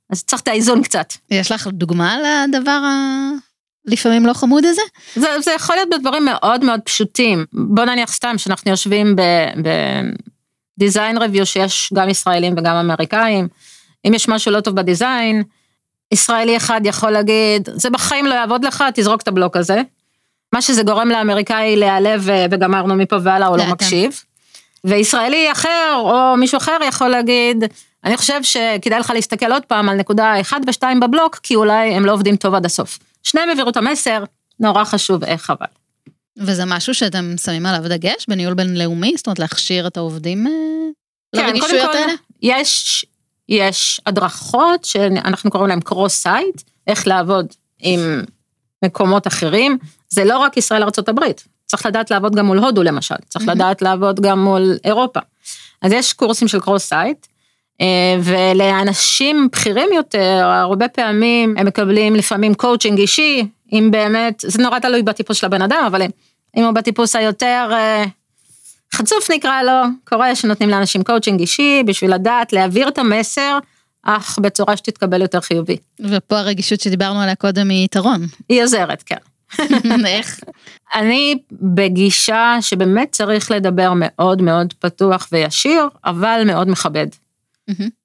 אז 0.09 0.23
צריך 0.23 0.41
את 0.41 0.47
האיזון 0.47 0.83
קצת. 0.83 1.13
יש 1.31 1.51
לך 1.51 1.67
דוגמה 1.67 2.17
לדבר 2.19 2.71
ה... 2.71 3.29
לפעמים 3.85 4.25
לא 4.25 4.33
חמוד 4.33 4.65
הזה? 4.65 4.81
זה, 5.15 5.27
זה 5.41 5.51
יכול 5.51 5.75
להיות 5.75 5.89
בדברים 5.89 6.25
מאוד 6.25 6.63
מאוד 6.63 6.79
פשוטים. 6.83 7.45
בוא 7.53 7.85
נניח 7.85 8.11
סתם 8.11 8.37
שאנחנו 8.37 8.71
יושבים 8.71 9.15
בדיזיין 10.77 11.17
רביו 11.17 11.45
שיש 11.45 11.89
גם 11.93 12.09
ישראלים 12.09 12.53
וגם 12.57 12.75
אמריקאים. 12.75 13.47
אם 14.07 14.13
יש 14.13 14.27
משהו 14.27 14.51
לא 14.51 14.61
טוב 14.61 14.75
בדיזיין, 14.75 15.43
ישראלי 16.11 16.57
אחד 16.57 16.81
יכול 16.83 17.11
להגיד, 17.11 17.69
זה 17.73 17.89
בחיים 17.89 18.25
לא 18.25 18.33
יעבוד 18.33 18.65
לך, 18.65 18.83
תזרוק 18.93 19.21
את 19.21 19.27
הבלוק 19.27 19.57
הזה. 19.57 19.81
מה 20.53 20.61
שזה 20.61 20.83
גורם 20.83 21.09
לאמריקאי 21.09 21.75
להיעלב 21.75 22.29
וגמרנו 22.51 22.95
מפה 22.95 23.15
והלאה, 23.23 23.47
הוא 23.47 23.57
לא 23.57 23.63
מקשיב. 23.65 24.23
וישראלי 24.83 25.51
אחר, 25.51 25.95
או 25.97 26.37
מישהו 26.37 26.57
אחר 26.57 26.77
יכול 26.87 27.07
להגיד, 27.07 27.63
אני 28.03 28.17
חושב 28.17 28.43
שכדאי 28.43 28.99
לך 28.99 29.11
להסתכל 29.15 29.51
עוד 29.51 29.65
פעם 29.65 29.89
על 29.89 29.97
נקודה 29.97 30.41
1 30.41 30.57
ו-2 30.67 30.83
בבלוק, 31.01 31.39
כי 31.43 31.55
אולי 31.55 31.93
הם 31.93 32.05
לא 32.05 32.11
עובדים 32.11 32.35
טוב 32.35 32.55
עד 32.55 32.65
הסוף. 32.65 32.99
שניהם 33.29 33.49
העבירו 33.49 33.69
את 33.69 33.77
המסר, 33.77 34.23
נורא 34.59 34.83
חשוב 34.83 35.23
איך 35.23 35.49
אבל. 35.49 35.67
וזה 36.37 36.65
משהו 36.65 36.93
שאתם 36.93 37.33
שמים 37.37 37.65
עליו 37.65 37.89
דגש 37.89 38.25
בניהול 38.27 38.53
בינלאומי? 38.53 39.13
זאת 39.17 39.27
אומרת, 39.27 39.39
להכשיר 39.39 39.87
את 39.87 39.97
העובדים 39.97 40.47
אה, 40.47 40.51
כן, 41.35 41.45
לרגישויות 41.45 41.95
האלה? 41.95 42.13
יש, 42.41 43.05
יש 43.49 44.01
הדרכות 44.05 44.85
שאנחנו 44.85 45.51
קוראים 45.51 45.69
להם 45.69 45.81
cross-site, 45.81 46.61
איך 46.87 47.07
לעבוד 47.07 47.53
עם 47.79 48.23
מקומות 48.85 49.27
אחרים, 49.27 49.77
זה 50.09 50.23
לא 50.23 50.37
רק 50.37 50.57
ישראל 50.57 50.83
ארה"ב, 50.83 51.19
צריך 51.65 51.85
לדעת 51.85 52.11
לעבוד 52.11 52.35
גם 52.35 52.45
מול 52.45 52.57
הודו 52.59 52.83
למשל, 52.83 53.15
צריך 53.29 53.45
mm-hmm. 53.45 53.51
לדעת 53.51 53.81
לעבוד 53.81 54.19
גם 54.19 54.43
מול 54.43 54.77
אירופה. 54.85 55.19
אז 55.81 55.91
יש 55.91 56.13
קורסים 56.13 56.47
של 56.47 56.59
cross-site, 56.59 57.27
ולאנשים 58.23 59.47
בכירים 59.51 59.89
יותר, 59.95 60.45
הרבה 60.45 60.87
פעמים 60.87 61.55
הם 61.57 61.65
מקבלים 61.65 62.15
לפעמים 62.15 62.53
קואוצ'ינג 62.53 62.99
אישי, 62.99 63.47
אם 63.73 63.89
באמת, 63.91 64.43
זה 64.47 64.61
נורא 64.61 64.79
תלוי 64.79 65.03
בטיפוס 65.03 65.37
של 65.37 65.45
הבן 65.45 65.61
אדם, 65.61 65.83
אבל 65.87 66.01
אם 66.57 66.63
הוא 66.63 66.71
בטיפוס 66.71 67.15
היותר 67.15 67.69
אה, 67.71 68.05
חצוף 68.93 69.31
נקרא 69.31 69.63
לו, 69.63 69.81
קורה 70.07 70.35
שנותנים 70.35 70.69
לאנשים 70.69 71.03
קואוצ'ינג 71.03 71.39
אישי 71.39 71.83
בשביל 71.85 72.13
לדעת 72.13 72.53
להעביר 72.53 72.87
את 72.87 72.97
המסר, 72.97 73.57
אך 74.03 74.39
בצורה 74.41 74.77
שתתקבל 74.77 75.21
יותר 75.21 75.41
חיובי. 75.41 75.77
ופה 75.99 76.39
הרגישות 76.39 76.79
שדיברנו 76.79 77.21
עליה 77.21 77.35
קודם 77.35 77.69
היא 77.69 77.85
יתרון. 77.85 78.21
היא 78.49 78.63
עוזרת, 78.63 79.03
כן. 79.03 79.15
איך? 80.05 80.39
אני 80.95 81.35
בגישה 81.51 82.57
שבאמת 82.61 83.11
צריך 83.11 83.51
לדבר 83.51 83.91
מאוד 83.95 84.41
מאוד 84.41 84.73
פתוח 84.79 85.27
וישיר, 85.31 85.87
אבל 86.05 86.41
מאוד 86.45 86.69
מכבד. 86.69 87.07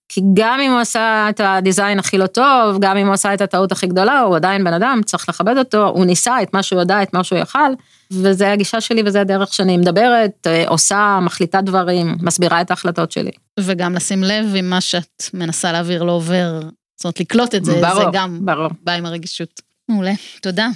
כי 0.08 0.20
גם 0.34 0.60
אם 0.60 0.70
הוא 0.72 0.80
עשה 0.80 1.26
את 1.30 1.40
ה 1.44 1.52
design 1.52 1.98
הכי 1.98 2.18
לא 2.18 2.26
טוב, 2.26 2.76
גם 2.80 2.96
אם 2.96 3.06
הוא 3.06 3.14
עשה 3.14 3.34
את 3.34 3.40
הטעות 3.40 3.72
הכי 3.72 3.86
גדולה, 3.86 4.20
הוא 4.20 4.36
עדיין 4.36 4.64
בן 4.64 4.72
אדם, 4.72 5.00
צריך 5.04 5.28
לכבד 5.28 5.58
אותו, 5.58 5.86
הוא 5.86 6.04
ניסה 6.04 6.42
את 6.42 6.54
מה 6.54 6.62
שהוא 6.62 6.82
ידע, 6.82 7.02
את 7.02 7.14
מה 7.14 7.24
שהוא 7.24 7.38
יכל, 7.38 7.72
וזה 8.10 8.52
הגישה 8.52 8.80
שלי 8.80 9.02
וזה 9.06 9.20
הדרך 9.20 9.54
שאני 9.54 9.76
מדברת, 9.76 10.46
אה, 10.46 10.64
עושה, 10.68 11.18
מחליטה 11.22 11.60
דברים, 11.60 12.16
מסבירה 12.22 12.60
את 12.60 12.70
ההחלטות 12.70 13.12
שלי. 13.12 13.30
וגם 13.60 13.94
לשים 13.94 14.22
לב 14.22 14.54
אם 14.54 14.70
מה 14.70 14.80
שאת 14.80 15.22
מנסה 15.34 15.72
להעביר 15.72 16.02
לא 16.02 16.12
עובר, 16.12 16.60
זאת 16.96 17.04
אומרת 17.04 17.20
לקלוט 17.20 17.54
את 17.54 17.64
זה, 17.64 17.80
ברור, 17.80 18.04
זה 18.04 18.04
גם 18.12 18.38
ברור. 18.42 18.68
בא 18.82 18.92
עם 18.92 19.06
הרגישות. 19.06 19.60
מעולה, 19.88 20.12
תודה. 20.42 20.68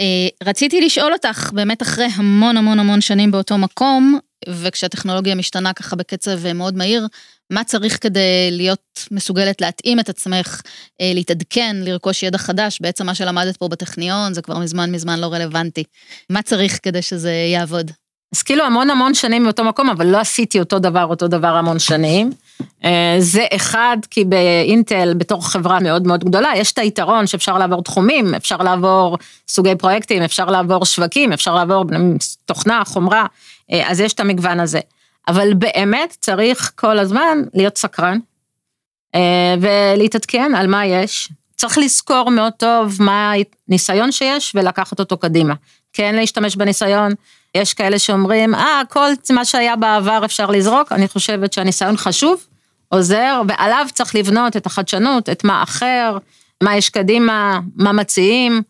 אה, 0.00 0.28
רציתי 0.44 0.80
לשאול 0.80 1.12
אותך, 1.12 1.50
באמת 1.52 1.82
אחרי 1.82 2.08
המון 2.14 2.56
המון 2.56 2.78
המון 2.78 3.00
שנים 3.00 3.30
באותו 3.30 3.58
מקום, 3.58 4.18
וכשהטכנולוגיה 4.48 5.34
משתנה 5.34 5.72
ככה 5.72 5.96
בקצב 5.96 6.52
מאוד 6.52 6.76
מהיר, 6.76 7.06
מה 7.50 7.64
צריך 7.64 8.02
כדי 8.02 8.48
להיות 8.50 9.06
מסוגלת 9.10 9.60
להתאים 9.60 10.00
את 10.00 10.08
עצמך, 10.08 10.60
אה, 11.00 11.12
להתעדכן, 11.14 11.76
לרכוש 11.80 12.22
ידע 12.22 12.38
חדש, 12.38 12.78
בעצם 12.80 13.06
מה 13.06 13.14
שלמדת 13.14 13.56
פה 13.56 13.68
בטכניון 13.68 14.34
זה 14.34 14.42
כבר 14.42 14.58
מזמן 14.58 14.92
מזמן 14.92 15.20
לא 15.20 15.26
רלוונטי. 15.26 15.84
מה 16.30 16.42
צריך 16.42 16.78
כדי 16.82 17.02
שזה 17.02 17.32
יעבוד? 17.32 17.90
אז 18.34 18.42
כאילו 18.42 18.64
המון 18.64 18.90
המון 18.90 19.14
שנים 19.14 19.44
מאותו 19.44 19.64
מקום, 19.64 19.90
אבל 19.90 20.06
לא 20.06 20.18
עשיתי 20.18 20.60
אותו 20.60 20.78
דבר, 20.78 21.04
אותו 21.04 21.28
דבר 21.28 21.48
המון 21.48 21.78
שנים. 21.78 22.32
אה, 22.84 23.16
זה 23.18 23.46
אחד, 23.56 23.96
כי 24.10 24.24
באינטל, 24.24 25.14
בתור 25.14 25.48
חברה 25.48 25.80
מאוד 25.80 26.06
מאוד 26.06 26.24
גדולה, 26.24 26.48
יש 26.56 26.72
את 26.72 26.78
היתרון 26.78 27.26
שאפשר 27.26 27.58
לעבור 27.58 27.82
תחומים, 27.82 28.34
אפשר 28.34 28.56
לעבור 28.56 29.18
סוגי 29.48 29.76
פרויקטים, 29.76 30.22
אפשר 30.22 30.44
לעבור 30.46 30.84
שווקים, 30.84 31.32
אפשר 31.32 31.54
לעבור 31.54 31.84
תוכנה, 32.44 32.82
חומרה, 32.86 33.26
אה, 33.72 33.90
אז 33.90 34.00
יש 34.00 34.12
את 34.12 34.20
המגוון 34.20 34.60
הזה. 34.60 34.80
אבל 35.28 35.54
באמת 35.54 36.16
צריך 36.20 36.72
כל 36.74 36.98
הזמן 36.98 37.38
להיות 37.54 37.78
סקרן 37.78 38.18
אה, 39.14 39.54
ולהתעדכן 39.60 40.54
על 40.54 40.66
מה 40.66 40.86
יש. 40.86 41.28
צריך 41.56 41.78
לזכור 41.78 42.30
מאוד 42.30 42.52
טוב 42.52 42.96
מה 43.00 43.32
הניסיון 43.68 44.12
שיש 44.12 44.52
ולקחת 44.54 44.98
אותו 45.00 45.16
קדימה. 45.16 45.54
כן 45.92 46.14
להשתמש 46.14 46.56
בניסיון, 46.56 47.12
יש 47.54 47.74
כאלה 47.74 47.98
שאומרים, 47.98 48.54
אה, 48.54 48.82
כל 48.88 49.08
מה 49.30 49.44
שהיה 49.44 49.76
בעבר 49.76 50.20
אפשר 50.24 50.46
לזרוק, 50.46 50.92
אני 50.92 51.08
חושבת 51.08 51.52
שהניסיון 51.52 51.96
חשוב, 51.96 52.46
עוזר, 52.88 53.42
ועליו 53.48 53.86
צריך 53.92 54.14
לבנות 54.14 54.56
את 54.56 54.66
החדשנות, 54.66 55.28
את 55.28 55.44
מה 55.44 55.62
אחר, 55.62 56.18
מה 56.62 56.76
יש 56.76 56.90
קדימה, 56.90 57.60
מה 57.76 57.92
מציעים, 57.92 58.62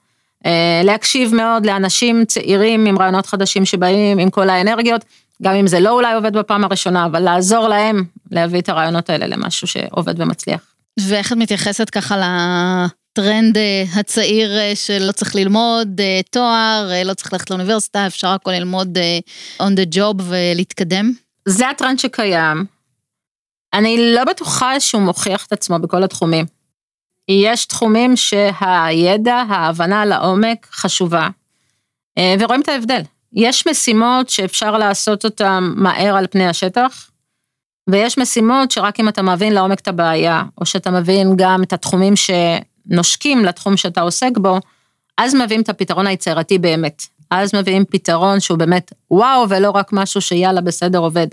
אה, 0.47 0.81
להקשיב 0.85 1.35
מאוד 1.35 1.67
לאנשים 1.67 2.25
צעירים 2.25 2.87
עם 2.87 2.99
רעיונות 2.99 3.27
חדשים 3.27 3.65
שבאים, 3.65 4.19
עם 4.19 4.31
כל 4.31 4.51
האנרגיות, 4.51 5.05
גם 5.43 5.55
אם 5.55 5.67
זה 5.67 5.81
לא 5.81 5.91
אולי 5.91 6.15
עובד 6.15 6.37
בפעם 6.37 6.65
הראשונה, 6.65 7.07
אבל 7.07 7.21
לעזור 7.21 7.69
להם 7.69 8.05
להביא 8.31 8.61
את 8.61 8.69
הרעיונות 8.69 9.11
האלה 9.11 9.27
למשהו 9.27 9.67
שעובד 9.67 10.21
ומצליח. 10.21 10.61
ואיך 11.01 11.33
את 11.33 11.37
מתייחסת 11.37 11.91
ככה 11.91 12.17
לטרנד 12.17 13.57
אה, 13.57 13.85
הצעיר 13.95 14.59
אה, 14.59 14.73
שלא 14.75 15.13
צריך 15.13 15.35
ללמוד 15.35 16.01
תואר, 16.31 16.91
לא 17.05 17.15
צריך 17.15 17.33
ללכת 17.33 17.51
לאוניברסיטה, 17.51 18.07
אפשר 18.07 18.29
הכל 18.29 18.51
ללמוד 18.51 18.99
on 19.63 19.73
the 19.77 19.97
job 19.97 20.23
ולהתקדם? 20.23 21.13
זה 21.49 21.69
הטרנד 21.69 21.99
שקיים. 21.99 22.67
אני 23.75 24.15
לא 24.15 24.25
בטוחה 24.25 24.81
שהוא 24.81 25.03
מוכיח 25.03 25.47
את 25.47 25.53
עצמו 25.53 25.79
בכל 25.79 26.05
התחומים. 26.05 26.47
יש 27.29 27.67
תחומים 27.67 28.17
שהידע, 28.17 29.35
ההבנה 29.35 30.05
לעומק 30.05 30.67
חשובה, 30.73 31.29
אה, 32.19 32.35
ורואים 32.41 32.61
את 32.61 32.69
ההבדל. 32.69 33.01
יש 33.37 33.67
משימות 33.67 34.29
שאפשר 34.29 34.79
לעשות 34.79 35.25
אותן 35.25 35.73
מהר 35.77 36.17
על 36.17 36.27
פני 36.31 36.47
השטח, 36.47 37.11
ויש 37.91 38.19
משימות 38.19 38.71
שרק 38.71 39.01
אם 39.01 39.09
אתה 39.09 39.23
מבין 39.23 39.53
לעומק 39.53 39.81
את 39.81 39.89
הבעיה, 39.89 40.43
או 40.61 40.67
שאתה 40.67 40.91
מבין 40.91 41.33
גם 41.37 41.63
את 41.63 41.73
התחומים 41.73 42.15
שנושקים 42.17 43.45
לתחום 43.45 43.77
שאתה 43.77 44.01
עוסק 44.01 44.39
בו, 44.39 44.59
אז 45.19 45.35
מביאים 45.35 45.63
את 45.63 45.69
הפתרון 45.69 46.07
היצירתי 46.07 46.59
באמת. 46.59 47.03
אז 47.31 47.55
מביאים 47.55 47.85
פתרון 47.85 48.41
שהוא 48.41 48.59
באמת 48.59 48.93
וואו, 49.11 49.49
ולא 49.49 49.71
רק 49.71 49.93
משהו 49.93 50.21
שיאללה 50.21 50.61
בסדר 50.61 50.99
עובד. 50.99 51.27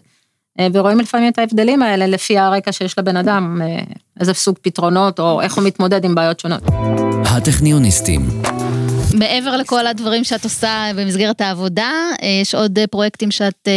אה, 0.59 0.67
ורואים 0.73 0.99
לפעמים 0.99 1.31
את 1.31 1.39
ההבדלים 1.39 1.81
האלה 1.81 2.07
לפי 2.07 2.37
הרקע 2.37 2.71
שיש 2.71 2.99
לבן 2.99 3.17
אדם, 3.17 3.61
אה, 3.61 3.83
איזה 4.19 4.33
סוג 4.33 4.55
פתרונות 4.61 5.19
או 5.19 5.41
איך 5.41 5.53
הוא 5.53 5.63
מתמודד 5.63 6.05
עם 6.05 6.15
בעיות 6.15 6.39
שונות. 6.39 6.63
הטכניוניסטים. 7.25 8.21
מעבר 9.13 9.57
לכל 9.57 9.87
הדברים 9.87 10.23
שאת 10.23 10.43
עושה 10.43 10.91
במסגרת 10.95 11.41
העבודה, 11.41 11.91
אה, 12.21 12.27
יש 12.41 12.55
עוד 12.55 12.79
פרויקטים 12.91 13.31
שאת 13.31 13.67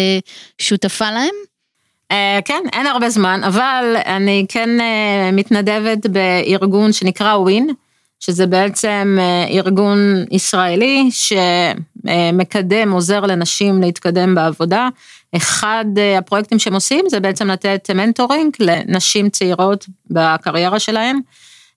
שותפה 0.58 1.10
להם? 1.10 1.34
כן, 2.44 2.62
אין 2.72 2.86
הרבה 2.86 3.10
זמן, 3.10 3.40
אבל 3.44 3.96
אני 4.06 4.46
כן 4.48 4.70
מתנדבת 5.32 6.06
בארגון 6.06 6.92
שנקרא 6.92 7.34
ווין, 7.36 7.70
שזה 8.20 8.46
בעצם 8.46 9.18
ארגון 9.50 10.24
ישראלי 10.30 11.08
שמקדם, 12.04 12.92
עוזר 12.92 13.20
לנשים 13.20 13.82
להתקדם 13.82 14.34
בעבודה. 14.34 14.88
אחד 15.36 15.84
אה, 15.98 16.18
הפרויקטים 16.18 16.58
שהם 16.58 16.74
עושים 16.74 17.04
זה 17.08 17.20
בעצם 17.20 17.50
לתת 17.50 17.90
מנטורינג 17.94 18.56
לנשים 18.60 19.30
צעירות 19.30 19.86
בקריירה 20.10 20.78
שלהן. 20.78 21.20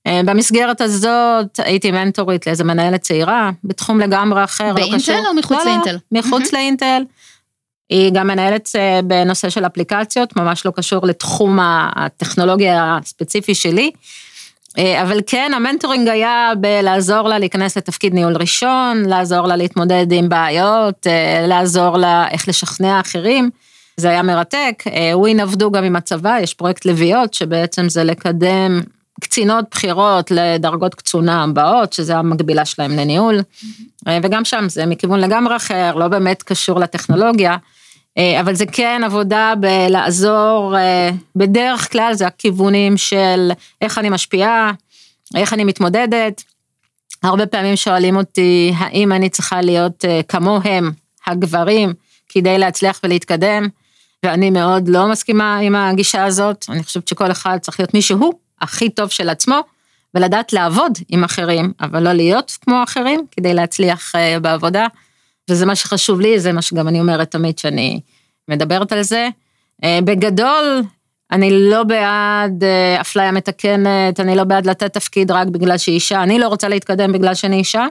אה, 0.09 0.21
במסגרת 0.25 0.81
הזאת 0.81 1.59
הייתי 1.59 1.91
מנטורית 1.91 2.47
לאיזה 2.47 2.63
מנהלת 2.63 3.01
צעירה, 3.01 3.51
בתחום 3.63 3.99
לגמרי 3.99 4.43
אחר, 4.43 4.67
לא 4.67 4.73
באינטל 4.73 5.11
לא 5.11 5.29
או 5.29 5.33
מחוץ 5.33 5.57
לא, 5.57 5.65
לאינטל? 5.65 5.97
לא, 6.11 6.19
מחוץ. 6.19 6.53
לאינטל. 6.53 7.03
היא 7.89 8.11
גם 8.13 8.27
מנהלת 8.27 8.69
אה, 8.75 8.99
בנושא 9.03 9.49
של 9.49 9.65
אפליקציות, 9.65 10.35
ממש 10.35 10.65
לא 10.65 10.71
קשור 10.75 11.07
לתחום 11.07 11.59
הטכנולוגיה 11.95 12.97
הספציפי 13.01 13.55
שלי. 13.55 13.91
אבל 15.01 15.19
כן, 15.27 15.51
המנטורינג 15.55 16.07
היה 16.07 16.51
בלעזור 16.57 17.29
לה 17.29 17.39
להיכנס 17.39 17.77
לתפקיד 17.77 18.13
ניהול 18.13 18.37
ראשון, 18.37 19.05
לעזור 19.05 19.47
לה 19.47 19.55
להתמודד 19.55 20.11
עם 20.11 20.29
בעיות, 20.29 21.07
לעזור 21.47 21.97
לה 21.97 22.27
איך 22.31 22.47
לשכנע 22.47 22.99
אחרים. 22.99 23.49
זה 23.97 24.09
היה 24.09 24.21
מרתק. 24.21 24.83
ווין 25.13 25.39
עבדו 25.39 25.71
גם 25.71 25.83
עם 25.83 25.95
הצבא, 25.95 26.37
יש 26.41 26.53
פרויקט 26.53 26.85
לביאות, 26.85 27.33
שבעצם 27.33 27.89
זה 27.89 28.03
לקדם 28.03 28.81
קצינות 29.19 29.65
בכירות 29.71 30.31
לדרגות 30.31 30.95
קצונה 30.95 31.43
הבאות, 31.43 31.93
שזה 31.93 32.17
המקבילה 32.17 32.65
שלהם 32.65 32.91
לניהול. 32.91 33.39
וגם 34.23 34.45
שם 34.45 34.69
זה 34.69 34.85
מכיוון 34.85 35.19
לגמרי 35.19 35.55
אחר, 35.55 35.95
לא 35.95 36.07
באמת 36.07 36.43
קשור 36.43 36.79
לטכנולוגיה. 36.79 37.57
אבל 38.39 38.55
זה 38.55 38.65
כן 38.65 39.01
עבודה 39.05 39.53
בלעזור, 39.59 40.75
בדרך 41.35 41.91
כלל 41.91 42.13
זה 42.13 42.27
הכיוונים 42.27 42.97
של 42.97 43.51
איך 43.81 43.97
אני 43.97 44.09
משפיעה, 44.09 44.71
איך 45.35 45.53
אני 45.53 45.63
מתמודדת. 45.63 46.43
הרבה 47.23 47.45
פעמים 47.45 47.75
שואלים 47.75 48.17
אותי, 48.17 48.73
האם 48.77 49.11
אני 49.11 49.29
צריכה 49.29 49.61
להיות 49.61 50.05
כמוהם, 50.27 50.91
הגברים, 51.27 51.93
כדי 52.29 52.57
להצליח 52.57 52.99
ולהתקדם, 53.03 53.67
ואני 54.23 54.49
מאוד 54.49 54.87
לא 54.87 55.07
מסכימה 55.07 55.57
עם 55.57 55.75
הגישה 55.75 56.23
הזאת, 56.23 56.65
אני 56.69 56.83
חושבת 56.83 57.07
שכל 57.07 57.31
אחד 57.31 57.57
צריך 57.61 57.79
להיות 57.79 57.93
מי 57.93 58.01
שהוא, 58.01 58.33
הכי 58.61 58.89
טוב 58.89 59.09
של 59.09 59.29
עצמו, 59.29 59.59
ולדעת 60.15 60.53
לעבוד 60.53 60.97
עם 61.09 61.23
אחרים, 61.23 61.73
אבל 61.81 62.03
לא 62.03 62.13
להיות 62.13 62.57
כמו 62.61 62.83
אחרים, 62.83 63.25
כדי 63.31 63.53
להצליח 63.53 64.11
בעבודה. 64.41 64.87
וזה 65.49 65.65
מה 65.65 65.75
שחשוב 65.75 66.21
לי, 66.21 66.39
זה 66.39 66.51
מה 66.51 66.61
שגם 66.61 66.87
אני 66.87 66.99
אומרת 66.99 67.31
תמיד 67.31 67.57
שאני 67.59 67.99
מדברת 68.47 68.91
על 68.91 69.01
זה. 69.01 69.29
אה, 69.83 69.99
בגדול, 70.03 70.81
אני 71.31 71.69
לא 71.69 71.83
בעד 71.83 72.63
אה, 72.63 73.01
אפליה 73.01 73.31
מתקנת, 73.31 74.19
אני 74.19 74.35
לא 74.35 74.43
בעד 74.43 74.65
לתת 74.65 74.93
תפקיד 74.93 75.31
רק 75.31 75.47
בגלל 75.47 75.77
שהיא 75.77 75.95
אישה, 75.95 76.23
אני 76.23 76.39
לא 76.39 76.47
רוצה 76.47 76.67
להתקדם 76.67 77.11
בגלל 77.11 77.35
שאני 77.35 77.55
אישה. 77.55 77.85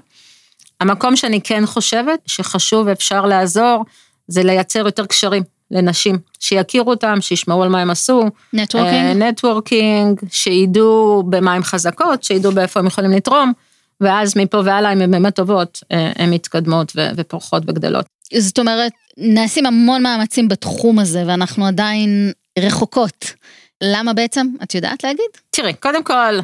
המקום 0.81 1.17
שאני 1.17 1.41
כן 1.41 1.67
חושבת 1.67 2.21
שחשוב 2.27 2.87
ואפשר 2.87 3.27
לעזור, 3.27 3.85
זה 4.29 4.43
לייצר 4.43 4.79
יותר 4.79 5.07
קשרים 5.07 5.43
לנשים, 5.71 6.19
שיכירו 6.41 6.91
אותם, 6.91 7.21
שישמעו 7.21 7.63
על 7.63 7.69
מה 7.69 7.81
הם 7.81 7.91
עשו. 7.91 8.25
נטוורקינג. 8.53 9.23
נטוורקינג, 9.23 10.21
שידעו 10.31 11.23
במה 11.29 11.55
הם 11.55 11.63
חזקות, 11.63 12.25
שידעו 12.25 12.53
באיפה 12.53 12.81
הם 12.81 12.87
יכולים 12.87 13.11
לתרום. 13.11 13.53
ואז 14.01 14.37
מפה 14.37 14.63
והלאה, 14.65 14.93
אם 14.93 15.01
הן 15.01 15.11
באמת 15.11 15.35
טובות, 15.35 15.81
אה, 15.93 16.13
הן 16.17 16.31
מתקדמות 16.31 16.93
ופורחות 17.17 17.63
וגדלות. 17.67 18.07
זאת 18.39 18.59
אומרת, 18.59 18.93
נעשים 19.17 19.67
המון 19.67 20.03
מאמצים 20.03 20.49
בתחום 20.49 20.99
הזה, 20.99 21.25
ואנחנו 21.27 21.67
עדיין 21.67 22.33
רחוקות. 22.59 23.33
למה 23.83 24.13
בעצם? 24.13 24.47
את 24.63 24.75
יודעת 24.75 25.05
להגיד? 25.05 25.31
תראי, 25.51 25.75
קודם 25.75 26.05
כל, 26.05 26.39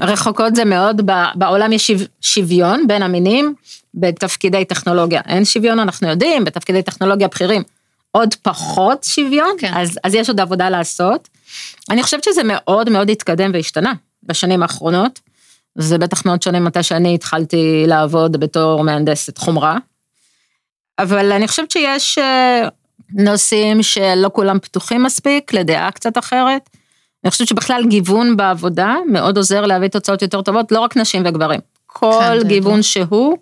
רחוקות 0.00 0.56
זה 0.56 0.64
מאוד, 0.64 1.10
בעולם 1.34 1.72
יש 1.72 1.90
שוויון 2.20 2.86
בין 2.86 3.02
המינים 3.02 3.54
בתפקידי 3.94 4.64
טכנולוגיה. 4.64 5.20
אין 5.26 5.44
שוויון, 5.44 5.78
אנחנו 5.78 6.08
יודעים, 6.08 6.44
בתפקידי 6.44 6.82
טכנולוגיה 6.82 7.28
בכירים 7.28 7.62
עוד 8.16 8.34
פחות 8.42 9.04
שוויון, 9.04 9.50
כן. 9.58 9.72
אז, 9.74 9.98
אז 10.04 10.14
יש 10.14 10.28
עוד 10.28 10.40
עבודה 10.40 10.70
לעשות. 10.70 11.28
אני 11.90 12.02
חושבת 12.02 12.24
שזה 12.24 12.42
מאוד 12.44 12.90
מאוד 12.90 13.10
התקדם 13.10 13.50
והשתנה 13.54 13.92
בשנים 14.22 14.62
האחרונות. 14.62 15.20
זה 15.78 15.98
בטח 15.98 16.26
מאוד 16.26 16.42
שונה 16.42 16.60
מתי 16.60 16.82
שאני 16.82 17.14
התחלתי 17.14 17.84
לעבוד 17.86 18.36
בתור 18.36 18.84
מהנדסת 18.84 19.38
חומרה. 19.38 19.76
אבל 20.98 21.32
אני 21.32 21.48
חושבת 21.48 21.70
שיש 21.70 22.18
אה, 22.18 22.68
נושאים 23.14 23.82
שלא 23.82 24.30
כולם 24.32 24.58
פתוחים 24.58 25.02
מספיק 25.02 25.52
לדעה 25.52 25.90
קצת 25.90 26.18
אחרת. 26.18 26.70
אני 27.24 27.30
חושבת 27.30 27.48
שבכלל 27.48 27.82
גיוון 27.88 28.36
בעבודה 28.36 28.94
מאוד 29.10 29.36
עוזר 29.36 29.66
להביא 29.66 29.88
תוצאות 29.88 30.22
יותר 30.22 30.42
טובות, 30.42 30.72
לא 30.72 30.80
רק 30.80 30.96
נשים 30.96 31.22
וגברים. 31.26 31.60
כל 31.86 32.38
כן, 32.42 32.48
גיוון 32.48 32.82
שהוא 32.82 33.38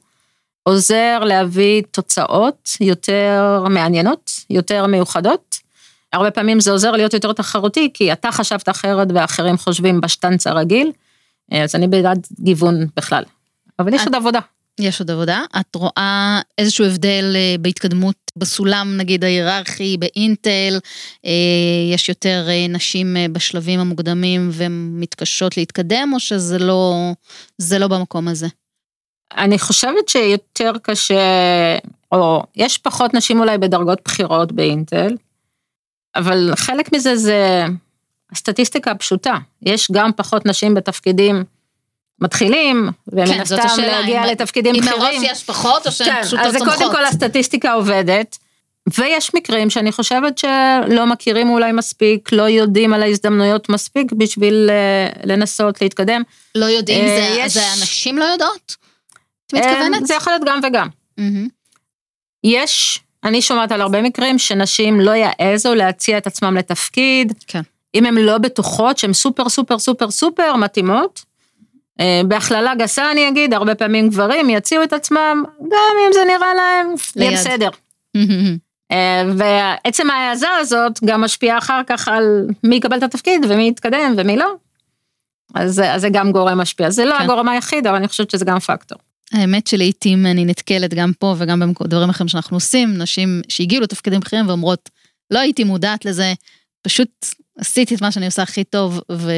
עוזר 0.62 1.18
להביא 1.25 1.83
תוצאות 1.90 2.68
יותר 2.81 3.64
מעניינות, 3.70 4.31
יותר 4.51 4.87
מיוחדות. 4.87 5.57
הרבה 6.12 6.31
פעמים 6.31 6.61
זה 6.61 6.70
עוזר 6.70 6.90
להיות 6.90 7.14
יותר 7.14 7.33
תחרותי, 7.33 7.90
כי 7.94 8.12
אתה 8.12 8.33
חשבת 8.33 8.68
אחרת 8.68 9.09
ואחרים 9.14 9.59
חושבים 9.59 10.01
בשטנץ 10.01 10.46
הרגיל. 10.46 10.92
אה, 11.53 11.62
אז 11.62 11.75
אני 11.75 11.88
בעד 11.88 12.27
גיוון 12.40 12.87
בכלל. 12.96 13.25
אבל 13.79 13.94
יש 13.94 14.05
עוד 14.05 14.14
עבודה. 14.14 14.38
יש 14.81 15.01
עוד 15.01 15.11
עבודה. 15.11 15.40
את 15.61 15.75
רואה 15.75 16.40
איזשהו 16.59 16.85
הבדל 16.85 17.33
אה, 17.35 17.55
בהתקדמות 17.61 18.16
בסולם, 18.37 18.96
נגיד 18.96 19.25
ההיררכי, 19.25 19.96
באינטל, 19.96 20.79
אה, 21.27 21.31
יש 21.94 22.09
יותר 22.09 22.48
נשים 22.68 23.16
בשלבים 23.33 23.81
המוקדמים 23.81 24.51
ומתקשות 24.53 25.57
להתקדם, 25.57 26.11
או 26.14 26.20
שזה 26.20 26.59
לא, 26.59 27.12
לא 27.79 27.88
במקום 27.88 28.29
הזה? 28.29 28.48
אני 29.37 29.59
חושבת 29.59 30.09
שיותר 30.09 30.73
קשה, 30.83 31.21
או 32.12 32.42
יש 32.57 32.79
פחות 32.79 33.14
נשים 33.14 33.40
אולי 33.40 33.59
בדרגות 33.59 33.99
בכירות 34.05 34.53
באינטל, 34.53 35.16
אבל 36.16 36.53
חלק 36.57 36.92
מזה 36.95 37.16
זה 37.16 37.64
הסטטיסטיקה 38.33 38.90
הפשוטה, 38.90 39.35
יש 39.62 39.90
גם 39.92 40.11
פחות 40.16 40.47
נשים 40.47 40.75
בתפקידים 40.75 41.45
מתחילים, 42.21 42.90
ומן 43.09 43.27
כן, 43.27 43.40
הסתם 43.40 43.83
להגיע 43.83 44.25
אם, 44.25 44.29
לתפקידים 44.29 44.75
אם 44.75 44.81
בכירים. 44.81 45.01
אם 45.03 45.23
מראש 45.23 45.31
יש 45.31 45.45
פחות 45.45 45.87
או 45.87 45.92
שהן 45.92 46.07
כן, 46.07 46.23
פשוט 46.23 46.38
לא 46.38 46.45
צומחות. 46.53 46.68
אז 46.68 46.79
קודם 46.79 46.92
כל 46.92 47.05
הסטטיסטיקה 47.05 47.73
עובדת, 47.73 48.38
ויש 48.99 49.35
מקרים 49.35 49.71
שאני 49.71 49.92
חושבת 49.92 50.38
שלא 50.38 51.07
מכירים 51.07 51.51
אולי 51.51 51.73
מספיק, 51.73 52.33
לא 52.33 52.42
יודעים 52.42 52.92
על 52.95 53.03
ההזדמנויות 53.03 53.68
מספיק 53.68 54.12
בשביל 54.12 54.71
אה, 54.71 55.09
לנסות 55.25 55.83
להתקדם. 55.83 56.23
לא 56.55 56.64
יודעים, 56.64 57.05
אה, 57.05 57.09
זה, 57.35 57.40
יש- 57.40 57.53
זה 57.55 57.73
אנשים 57.81 58.18
לא 58.18 58.25
יודעות? 58.25 58.77
את 59.54 59.58
מתכוונת? 59.58 60.06
זה 60.06 60.14
יכול 60.14 60.32
להיות 60.32 60.42
גם 60.46 60.60
וגם. 60.62 60.88
יש, 62.44 63.00
אני 63.24 63.42
שומעת 63.42 63.72
על 63.72 63.80
הרבה 63.80 64.02
מקרים 64.02 64.38
שנשים 64.38 65.00
לא 65.00 65.10
יעזו 65.10 65.74
להציע 65.74 66.18
את 66.18 66.26
עצמם 66.26 66.56
לתפקיד, 66.56 67.32
כן. 67.46 67.60
אם 67.94 68.06
הן 68.06 68.14
לא 68.14 68.38
בטוחות 68.38 68.98
שהן 68.98 69.12
סופר 69.12 69.48
סופר 69.48 69.78
סופר 69.78 70.10
סופר 70.10 70.56
מתאימות. 70.56 71.24
אה, 72.00 72.20
בהכללה 72.28 72.74
גסה 72.74 73.10
אני 73.10 73.28
אגיד, 73.28 73.54
הרבה 73.54 73.74
פעמים 73.74 74.08
גברים 74.08 74.50
יציעו 74.50 74.82
את 74.82 74.92
עצמם, 74.92 75.44
גם 75.60 75.96
אם 76.06 76.12
זה 76.12 76.20
נראה 76.26 76.54
להם, 76.54 76.94
יהיה. 77.16 77.32
בסדר. 77.32 77.68
אה, 78.92 79.22
ועצם 79.36 80.10
ההעזה 80.10 80.50
הזאת 80.60 81.04
גם 81.04 81.20
משפיעה 81.20 81.58
אחר 81.58 81.80
כך 81.86 82.08
על 82.08 82.46
מי 82.64 82.76
יקבל 82.76 82.98
את 82.98 83.02
התפקיד 83.02 83.46
ומי 83.48 83.68
יתקדם 83.68 84.14
ומי 84.16 84.36
לא. 84.36 84.54
אז, 85.54 85.80
אז 85.80 86.00
זה 86.00 86.08
גם 86.12 86.32
גורם 86.32 86.58
משפיע. 86.58 86.90
זה 86.90 87.04
לא 87.04 87.18
כן. 87.18 87.24
הגורם 87.24 87.48
היחיד, 87.48 87.86
אבל 87.86 87.96
אני 87.96 88.08
חושבת 88.08 88.30
שזה 88.30 88.44
גם 88.44 88.58
פקטור. 88.58 88.98
האמת 89.33 89.66
שלעיתים 89.66 90.27
אני 90.27 90.45
נתקלת 90.45 90.95
גם 90.95 91.12
פה 91.18 91.35
וגם 91.38 91.73
בדברים 91.81 92.11
אחרים 92.11 92.29
שאנחנו 92.29 92.57
עושים, 92.57 92.99
נשים 92.99 93.42
שהגיעו 93.49 93.83
לתפקידים 93.83 94.21
בכירים 94.21 94.49
ואומרות, 94.49 94.90
לא 95.31 95.38
הייתי 95.38 95.64
מודעת 95.64 96.05
לזה, 96.05 96.33
פשוט 96.83 97.27
עשיתי 97.59 97.95
את 97.95 98.03
מה 98.03 98.12
שאני 98.12 98.27
עושה 98.27 98.42
הכי 98.42 98.64
טוב, 98.64 99.01
ו... 99.12 99.33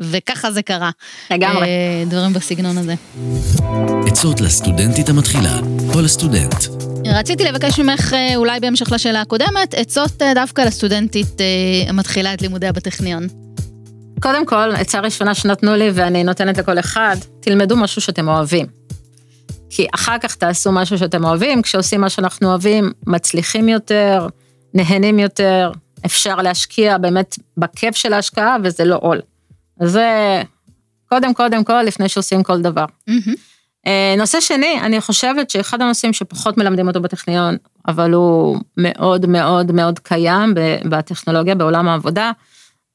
וככה 0.00 0.52
זה 0.52 0.62
קרה. 0.62 0.90
לגמרי. 1.30 1.66
אה, 1.66 2.04
דברים 2.06 2.32
בסגנון 2.32 2.78
הזה. 2.78 2.94
עצות 4.06 4.40
לסטודנטית 4.40 5.08
המתחילה 5.08 5.58
או 5.94 6.00
לסטודנט. 6.00 6.54
רציתי 7.06 7.44
לבקש 7.44 7.80
ממך, 7.80 8.12
אה, 8.12 8.36
אולי 8.36 8.60
בהמשך 8.60 8.92
לשאלה 8.92 9.20
הקודמת, 9.20 9.74
עצות 9.74 10.22
אה, 10.22 10.34
דווקא 10.34 10.62
לסטודנטית 10.62 11.40
המתחילה 11.88 12.34
את 12.34 12.42
לימודיה 12.42 12.72
בטכניון. 12.72 13.26
קודם 14.20 14.46
כל, 14.46 14.72
עצה 14.76 15.00
ראשונה 15.00 15.34
שנתנו 15.34 15.74
לי 15.74 15.90
ואני 15.94 16.24
נותנת 16.24 16.58
לכל 16.58 16.78
אחד, 16.78 17.16
תלמדו 17.40 17.76
משהו 17.76 18.00
שאתם 18.02 18.28
אוהבים. 18.28 18.83
כי 19.74 19.86
אחר 19.94 20.18
כך 20.18 20.34
תעשו 20.34 20.72
משהו 20.72 20.98
שאתם 20.98 21.24
אוהבים, 21.24 21.62
כשעושים 21.62 22.00
מה 22.00 22.10
שאנחנו 22.10 22.48
אוהבים, 22.48 22.92
מצליחים 23.06 23.68
יותר, 23.68 24.26
נהנים 24.74 25.18
יותר, 25.18 25.72
אפשר 26.06 26.36
להשקיע 26.36 26.98
באמת 26.98 27.38
בכיף 27.56 27.96
של 27.96 28.12
ההשקעה 28.12 28.56
וזה 28.64 28.84
לא 28.84 28.98
עול. 29.02 29.20
זה 29.82 30.42
קודם 31.08 31.34
קודם 31.34 31.64
כל 31.64 31.82
לפני 31.82 32.08
שעושים 32.08 32.42
כל 32.42 32.60
דבר. 32.62 32.84
אה, 33.86 34.14
נושא 34.18 34.40
שני, 34.40 34.80
אני 34.80 35.00
חושבת 35.00 35.50
שאחד 35.50 35.82
הנושאים 35.82 36.12
שפחות 36.12 36.58
מלמדים 36.58 36.88
אותו 36.88 37.00
בטכניון, 37.00 37.56
אבל 37.88 38.12
הוא 38.12 38.58
מאוד 38.76 39.26
מאוד 39.26 39.72
מאוד 39.72 39.98
קיים 39.98 40.54
בטכנולוגיה, 40.84 41.54
בעולם 41.54 41.88
העבודה, 41.88 42.30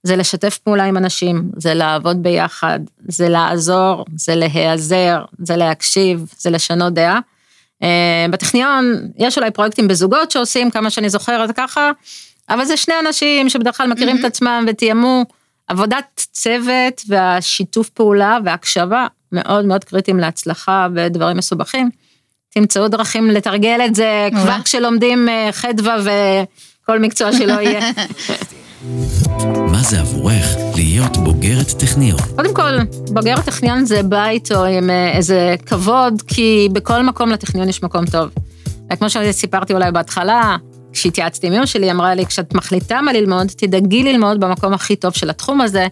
זה 0.04 0.16
לשתף 0.16 0.58
פעולה 0.58 0.84
עם 0.84 0.98
אנשים, 0.98 1.50
זה 1.58 1.74
לעבוד 1.74 2.24
ביחד, 2.24 2.80
זה 3.08 3.30
לעזור, 3.30 4.06
זה 4.16 4.36
להיעזר, 4.36 5.26
זה 5.40 5.56
להקשיב, 5.56 6.34
זה 6.38 6.50
לשנות 6.50 6.94
דעה. 6.94 7.20
אה, 7.84 8.26
בטכניון 8.30 8.96
יש 9.18 9.38
אולי 9.38 9.52
פרויקטים 9.52 9.88
בזוגות 9.88 10.32
שעושים, 10.32 10.72
כמה 10.72 10.90
שאני 10.90 11.10
זוכרת 11.10 11.52
ככה, 11.58 11.92
אבל 12.50 12.66
זה 12.66 12.78
שני 12.78 12.96
אנשים 13.08 13.50
שבדרך 13.50 13.78
כלל 13.78 13.88
מכירים 13.88 14.20
את 14.20 14.26
עצמם 14.26 14.66
ותיאמו. 14.68 15.26
עבודת 15.68 16.28
צוות 16.32 17.02
והשיתוף 17.08 17.90
פעולה 17.90 18.38
והקשבה 18.46 19.08
מאוד 19.32 19.66
מאוד 19.66 19.84
קריטיים 19.84 20.18
להצלחה 20.18 20.88
בדברים 20.94 21.38
מסובכים. 21.38 21.90
תמצאו 22.50 22.88
דרכים 22.88 23.32
לתרגל 23.32 23.82
את 23.86 23.96
זה 23.96 24.28
כבר. 24.32 24.58
כשלומדים 24.64 25.30
אה, 25.30 25.50
חדווה 25.52 25.96
וכל 26.04 27.00
מקצוע 27.00 27.34
שלא 27.34 27.54
יהיה. 27.54 27.92
מה 29.72 29.82
זה 29.82 30.00
עבורך 30.00 30.46
להיות 30.76 31.18
בוגרת 31.18 31.68
טכניון? 31.80 32.20
קודם 32.36 32.54
כל, 32.54 32.72
בוגר 33.14 33.40
הטכניון 33.40 33.86
זה 33.86 34.04
בא 34.04 34.28
איתו 34.28 34.66
עם 34.66 34.90
אה, 34.90 35.12
איזה 35.12 35.56
כבוד, 35.66 36.22
כי 36.28 36.70
בכל 36.72 37.04
מקום 37.04 37.30
לטכניון 37.30 37.70
יש 37.70 37.84
מקום 37.84 38.06
טוב. 38.06 38.30
וכמו 38.94 39.10
שסיפרתי 39.10 39.74
אולי 39.74 39.92
בהתחלה, 39.92 40.58
כשהתייעצתי 40.92 41.48
עם 41.48 41.54
אמא 41.54 41.66
שלי, 41.66 41.86
היא 41.86 41.92
אמרה 41.92 42.16
לי, 42.16 42.26
כשאת 42.26 42.54
מחליטה 42.54 43.02
מה 43.02 43.14
ללמוד, 43.14 43.48
תדאגי 43.58 44.04
ללמוד 44.04 44.40
במקום 44.40 44.74
הכי 44.74 44.96
טוב 44.96 45.14
של 45.14 45.30
התחום 45.30 45.62
הזה. 45.62 45.88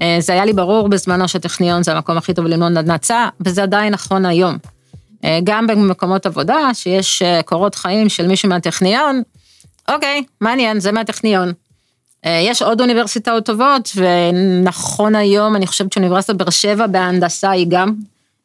אה, 0.00 0.16
זה 0.20 0.32
היה 0.32 0.44
לי 0.44 0.52
ברור 0.52 0.88
בזמנו 0.88 1.28
שטכניון 1.28 1.82
זה 1.82 1.92
המקום 1.92 2.16
הכי 2.16 2.34
טוב 2.34 2.46
ללמוד 2.46 2.72
נדנצה, 2.72 3.28
וזה 3.40 3.62
עדיין 3.62 3.92
נכון 3.92 4.26
היום. 4.26 4.58
אה, 5.24 5.38
גם 5.44 5.66
במקומות 5.66 6.26
עבודה, 6.26 6.74
שיש 6.74 7.22
קורות 7.44 7.74
חיים 7.74 8.08
של 8.08 8.26
מישהו 8.26 8.48
מהטכניון, 8.48 9.22
אוקיי, 9.88 10.22
מעניין, 10.40 10.80
זה 10.80 10.92
מהטכניון. 10.92 11.52
אה, 12.26 12.40
יש 12.44 12.62
עוד 12.62 12.80
אוניברסיטאות 12.80 13.46
טובות, 13.46 13.90
ונכון 13.96 15.14
היום, 15.14 15.56
אני 15.56 15.66
חושבת 15.66 15.92
שאוניברסיטת 15.92 16.34
באר 16.34 16.50
שבע 16.50 16.86
בהנדסה 16.86 17.50
היא 17.50 17.66
גם 17.68 17.94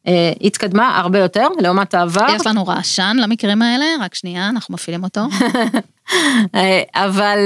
אה, 0.06 0.32
התקדמה 0.40 0.98
הרבה 0.98 1.18
יותר 1.18 1.46
לעומת 1.58 1.94
העבר. 1.94 2.26
יש 2.36 2.46
לנו 2.46 2.66
רעשן 2.66 3.16
למקרים 3.20 3.62
האלה, 3.62 3.84
רק 4.00 4.14
שנייה, 4.14 4.48
אנחנו 4.48 4.74
מפעילים 4.74 5.04
אותו. 5.04 5.20
אה, 6.54 6.82
אבל 6.94 7.38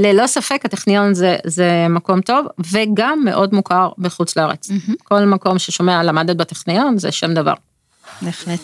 ללא 0.00 0.26
ספק 0.26 0.60
הטכניון 0.64 1.14
זה, 1.14 1.36
זה 1.46 1.86
מקום 1.90 2.20
טוב, 2.20 2.46
וגם 2.72 3.24
מאוד 3.24 3.54
מוכר 3.54 3.88
בחוץ 3.98 4.36
לארץ. 4.36 4.70
כל 5.04 5.24
מקום 5.24 5.58
ששומע 5.58 6.02
למדת 6.02 6.36
בטכניון 6.36 6.98
זה 6.98 7.12
שם 7.12 7.34
דבר. 7.34 7.54
בהחלט. 8.22 8.60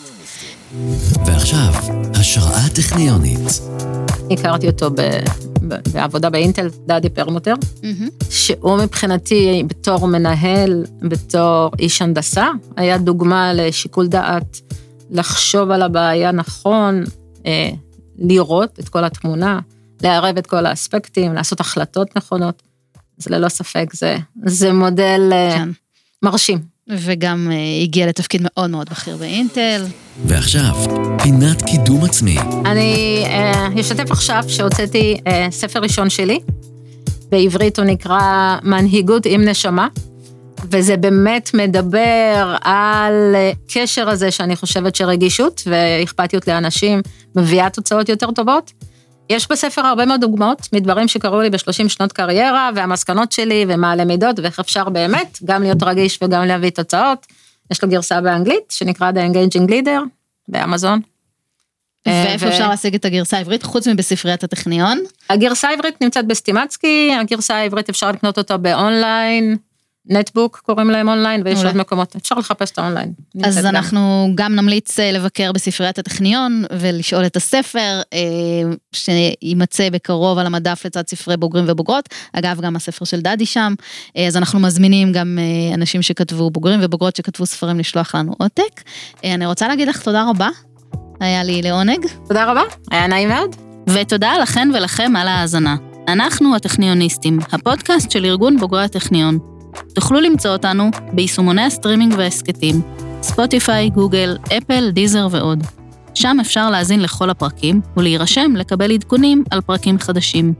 ועכשיו, 1.25 1.73
השראה 2.13 2.69
טכניונית. 2.75 3.61
הכרתי 4.33 4.67
אותו 4.67 4.89
ב, 4.95 5.19
בעבודה 5.93 6.29
באינטל, 6.29 6.67
דדי 6.87 7.09
פרמוטר, 7.09 7.53
מהמם. 7.83 8.09
שהוא 8.29 8.77
מבחינתי 8.77 9.63
בתור 9.67 10.07
מנהל, 10.07 10.83
בתור 11.01 11.71
איש 11.79 12.01
הנדסה, 12.01 12.47
היה 12.77 12.97
דוגמה 12.97 13.53
לשיקול 13.53 14.07
דעת, 14.07 14.61
לחשוב 15.09 15.71
על 15.71 15.81
הבעיה 15.81 16.31
נכון, 16.31 17.03
אה, 17.45 17.69
לראות 18.17 18.79
את 18.79 18.89
כל 18.89 19.03
התמונה, 19.03 19.59
לערב 20.01 20.37
את 20.37 20.47
כל 20.47 20.65
האספקטים, 20.65 21.33
לעשות 21.33 21.59
החלטות 21.59 22.17
נכונות. 22.17 22.61
אז 23.19 23.27
ללא 23.27 23.49
ספק 23.49 23.89
זה, 23.93 24.17
זה 24.45 24.73
מודל 24.73 25.29
אה, 25.31 25.55
כן. 25.57 25.69
מרשים. 26.23 26.70
וגם 26.91 27.51
אה, 27.51 27.83
הגיע 27.83 28.07
לתפקיד 28.07 28.41
מאוד 28.43 28.69
מאוד 28.69 28.89
בכיר 28.89 29.17
באינטל. 29.17 29.83
ועכשיו, 30.25 30.75
פינת 31.23 31.61
קידום 31.61 32.03
עצמי. 32.03 32.37
אני 32.65 33.23
אה, 33.27 33.67
אשתף 33.79 34.11
עכשיו 34.11 34.43
שהוצאתי 34.47 35.17
אה, 35.27 35.47
ספר 35.51 35.79
ראשון 35.79 36.09
שלי, 36.09 36.39
בעברית 37.31 37.79
הוא 37.79 37.85
נקרא 37.85 38.57
מנהיגות 38.63 39.25
עם 39.25 39.41
נשמה, 39.41 39.87
וזה 40.69 40.97
באמת 40.97 41.51
מדבר 41.53 42.55
על 42.61 43.35
קשר 43.73 44.09
הזה 44.09 44.31
שאני 44.31 44.55
חושבת 44.55 44.95
שרגישות 44.95 45.61
ואכפתיות 45.65 46.47
לאנשים 46.47 47.01
מביאה 47.35 47.69
תוצאות 47.69 48.09
יותר 48.09 48.31
טובות. 48.31 48.71
יש 49.31 49.51
בספר 49.51 49.81
הרבה 49.81 50.05
מאוד 50.05 50.21
דוגמאות 50.21 50.67
מדברים 50.73 51.07
שקרו 51.07 51.41
לי 51.41 51.49
ב-30 51.49 51.89
שנות 51.89 52.13
קריירה, 52.13 52.69
והמסקנות 52.75 53.31
שלי 53.31 53.65
ומה 53.67 53.91
הלמידות, 53.91 54.39
ואיך 54.39 54.59
אפשר 54.59 54.89
באמת 54.89 55.39
גם 55.45 55.63
להיות 55.63 55.83
רגיש 55.83 56.19
וגם 56.21 56.43
להביא 56.43 56.69
תוצאות. 56.69 57.27
יש 57.71 57.83
לו 57.83 57.89
גרסה 57.89 58.21
באנגלית 58.21 58.71
שנקרא 58.71 59.11
The 59.11 59.33
Engaging 59.33 59.69
Leader 59.69 60.01
באמזון. 60.47 61.01
אה, 62.07 62.23
ואיפה 62.27 62.45
ו- 62.45 62.49
אפשר 62.49 62.69
להשיג 62.69 62.95
את 62.95 63.05
הגרסה 63.05 63.37
העברית, 63.37 63.63
חוץ 63.63 63.87
מבספריית 63.87 64.43
הטכניון? 64.43 64.99
הגרסה 65.29 65.69
העברית 65.69 66.01
נמצאת 66.01 66.27
בסטימצקי, 66.27 67.11
הגרסה 67.19 67.55
העברית 67.55 67.89
אפשר 67.89 68.11
לקנות 68.11 68.37
אותה 68.37 68.57
באונליין, 68.57 69.57
נטבוק 70.05 70.61
קוראים 70.65 70.89
להם 70.89 71.09
אונליין, 71.09 71.41
ויש 71.45 71.53
מעולה. 71.53 71.69
עוד 71.69 71.77
מקומות, 71.77 72.15
אפשר 72.15 72.35
לחפש 72.35 72.71
את 72.71 72.79
האונליין. 72.79 73.13
אז. 73.43 73.65
אנחנו 73.65 74.31
גם 74.35 74.55
נמליץ 74.55 74.99
אה, 74.99 75.11
לבקר 75.11 75.51
בספריית 75.51 75.99
הטכניון 75.99 76.63
ולשאול 76.79 77.25
את 77.25 77.35
הספר 77.35 78.01
אה, 78.13 78.19
שיימצא 78.91 79.89
בקרוב 79.89 80.37
על 80.37 80.45
המדף 80.45 80.85
לצד 80.85 81.07
ספרי 81.07 81.37
בוגרים 81.37 81.65
ובוגרות. 81.67 82.09
אגב, 82.33 82.61
גם 82.61 82.75
הספר 82.75 83.05
של 83.05 83.21
דדי 83.21 83.45
שם. 83.45 83.73
אה, 84.17 84.27
אז 84.27 84.37
אנחנו 84.37 84.59
מזמינים 84.59 85.11
גם 85.11 85.37
אה, 85.39 85.75
אנשים 85.75 86.01
שכתבו, 86.01 86.51
בוגרים 86.51 86.79
ובוגרות 86.83 87.15
שכתבו 87.15 87.45
ספרים 87.45 87.79
לשלוח 87.79 88.15
לנו 88.15 88.33
עותק. 88.37 88.81
אה, 89.23 89.33
אני 89.33 89.45
רוצה 89.45 89.67
להגיד 89.67 89.87
לך 89.87 90.01
תודה 90.01 90.29
רבה. 90.29 90.49
היה 91.19 91.43
לי 91.43 91.61
לעונג. 91.61 92.05
תודה 92.27 92.51
רבה, 92.51 92.61
היה 92.91 93.07
נעים 93.07 93.29
מאוד. 93.29 93.55
ותודה 93.89 94.33
לכן 94.41 94.69
ולכם 94.73 95.15
על 95.15 95.27
ההאזנה. 95.27 95.75
אנחנו 96.07 96.55
הטכניוניסטים, 96.55 97.39
הפודקאסט 97.51 98.11
של 98.11 98.25
ארגון 98.25 98.57
בוגרי 98.57 98.83
הטכניון. 98.83 99.50
תוכלו 99.93 100.19
למצוא 100.19 100.51
אותנו 100.51 100.89
ביישומוני 101.13 101.61
הסטרימינג 101.61 102.13
וההסכתים, 102.17 102.81
ספוטיפיי, 103.21 103.89
גוגל, 103.89 104.37
אפל, 104.57 104.91
דיזר 104.91 105.27
ועוד. 105.31 105.63
שם 106.13 106.37
אפשר 106.41 106.69
להאזין 106.69 106.99
לכל 107.01 107.29
הפרקים 107.29 107.81
ולהירשם 107.97 108.53
לקבל 108.55 108.91
עדכונים 108.91 109.43
על 109.51 109.61
פרקים 109.61 109.99
חדשים. 109.99 110.53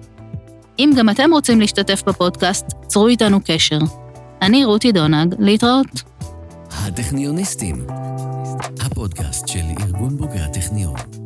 אם 0.80 0.91
גם 0.97 1.10
אתם 1.10 1.30
רוצים 1.34 1.60
להשתתף 1.60 2.04
בפודקאסט, 2.06 2.65
צרו 2.88 3.08
איתנו 3.08 3.39
קשר. 3.45 3.80
אני 4.41 4.65
רותי 4.65 4.91
דונג, 4.91 5.36
להתראות. 5.39 6.04
הטכניוניסטים. 6.71 7.86
הפודקאסט 8.82 9.47
של 9.47 9.63
ארגון 9.82 10.17
בוגרי 10.17 10.39
הטכניון. 10.39 11.21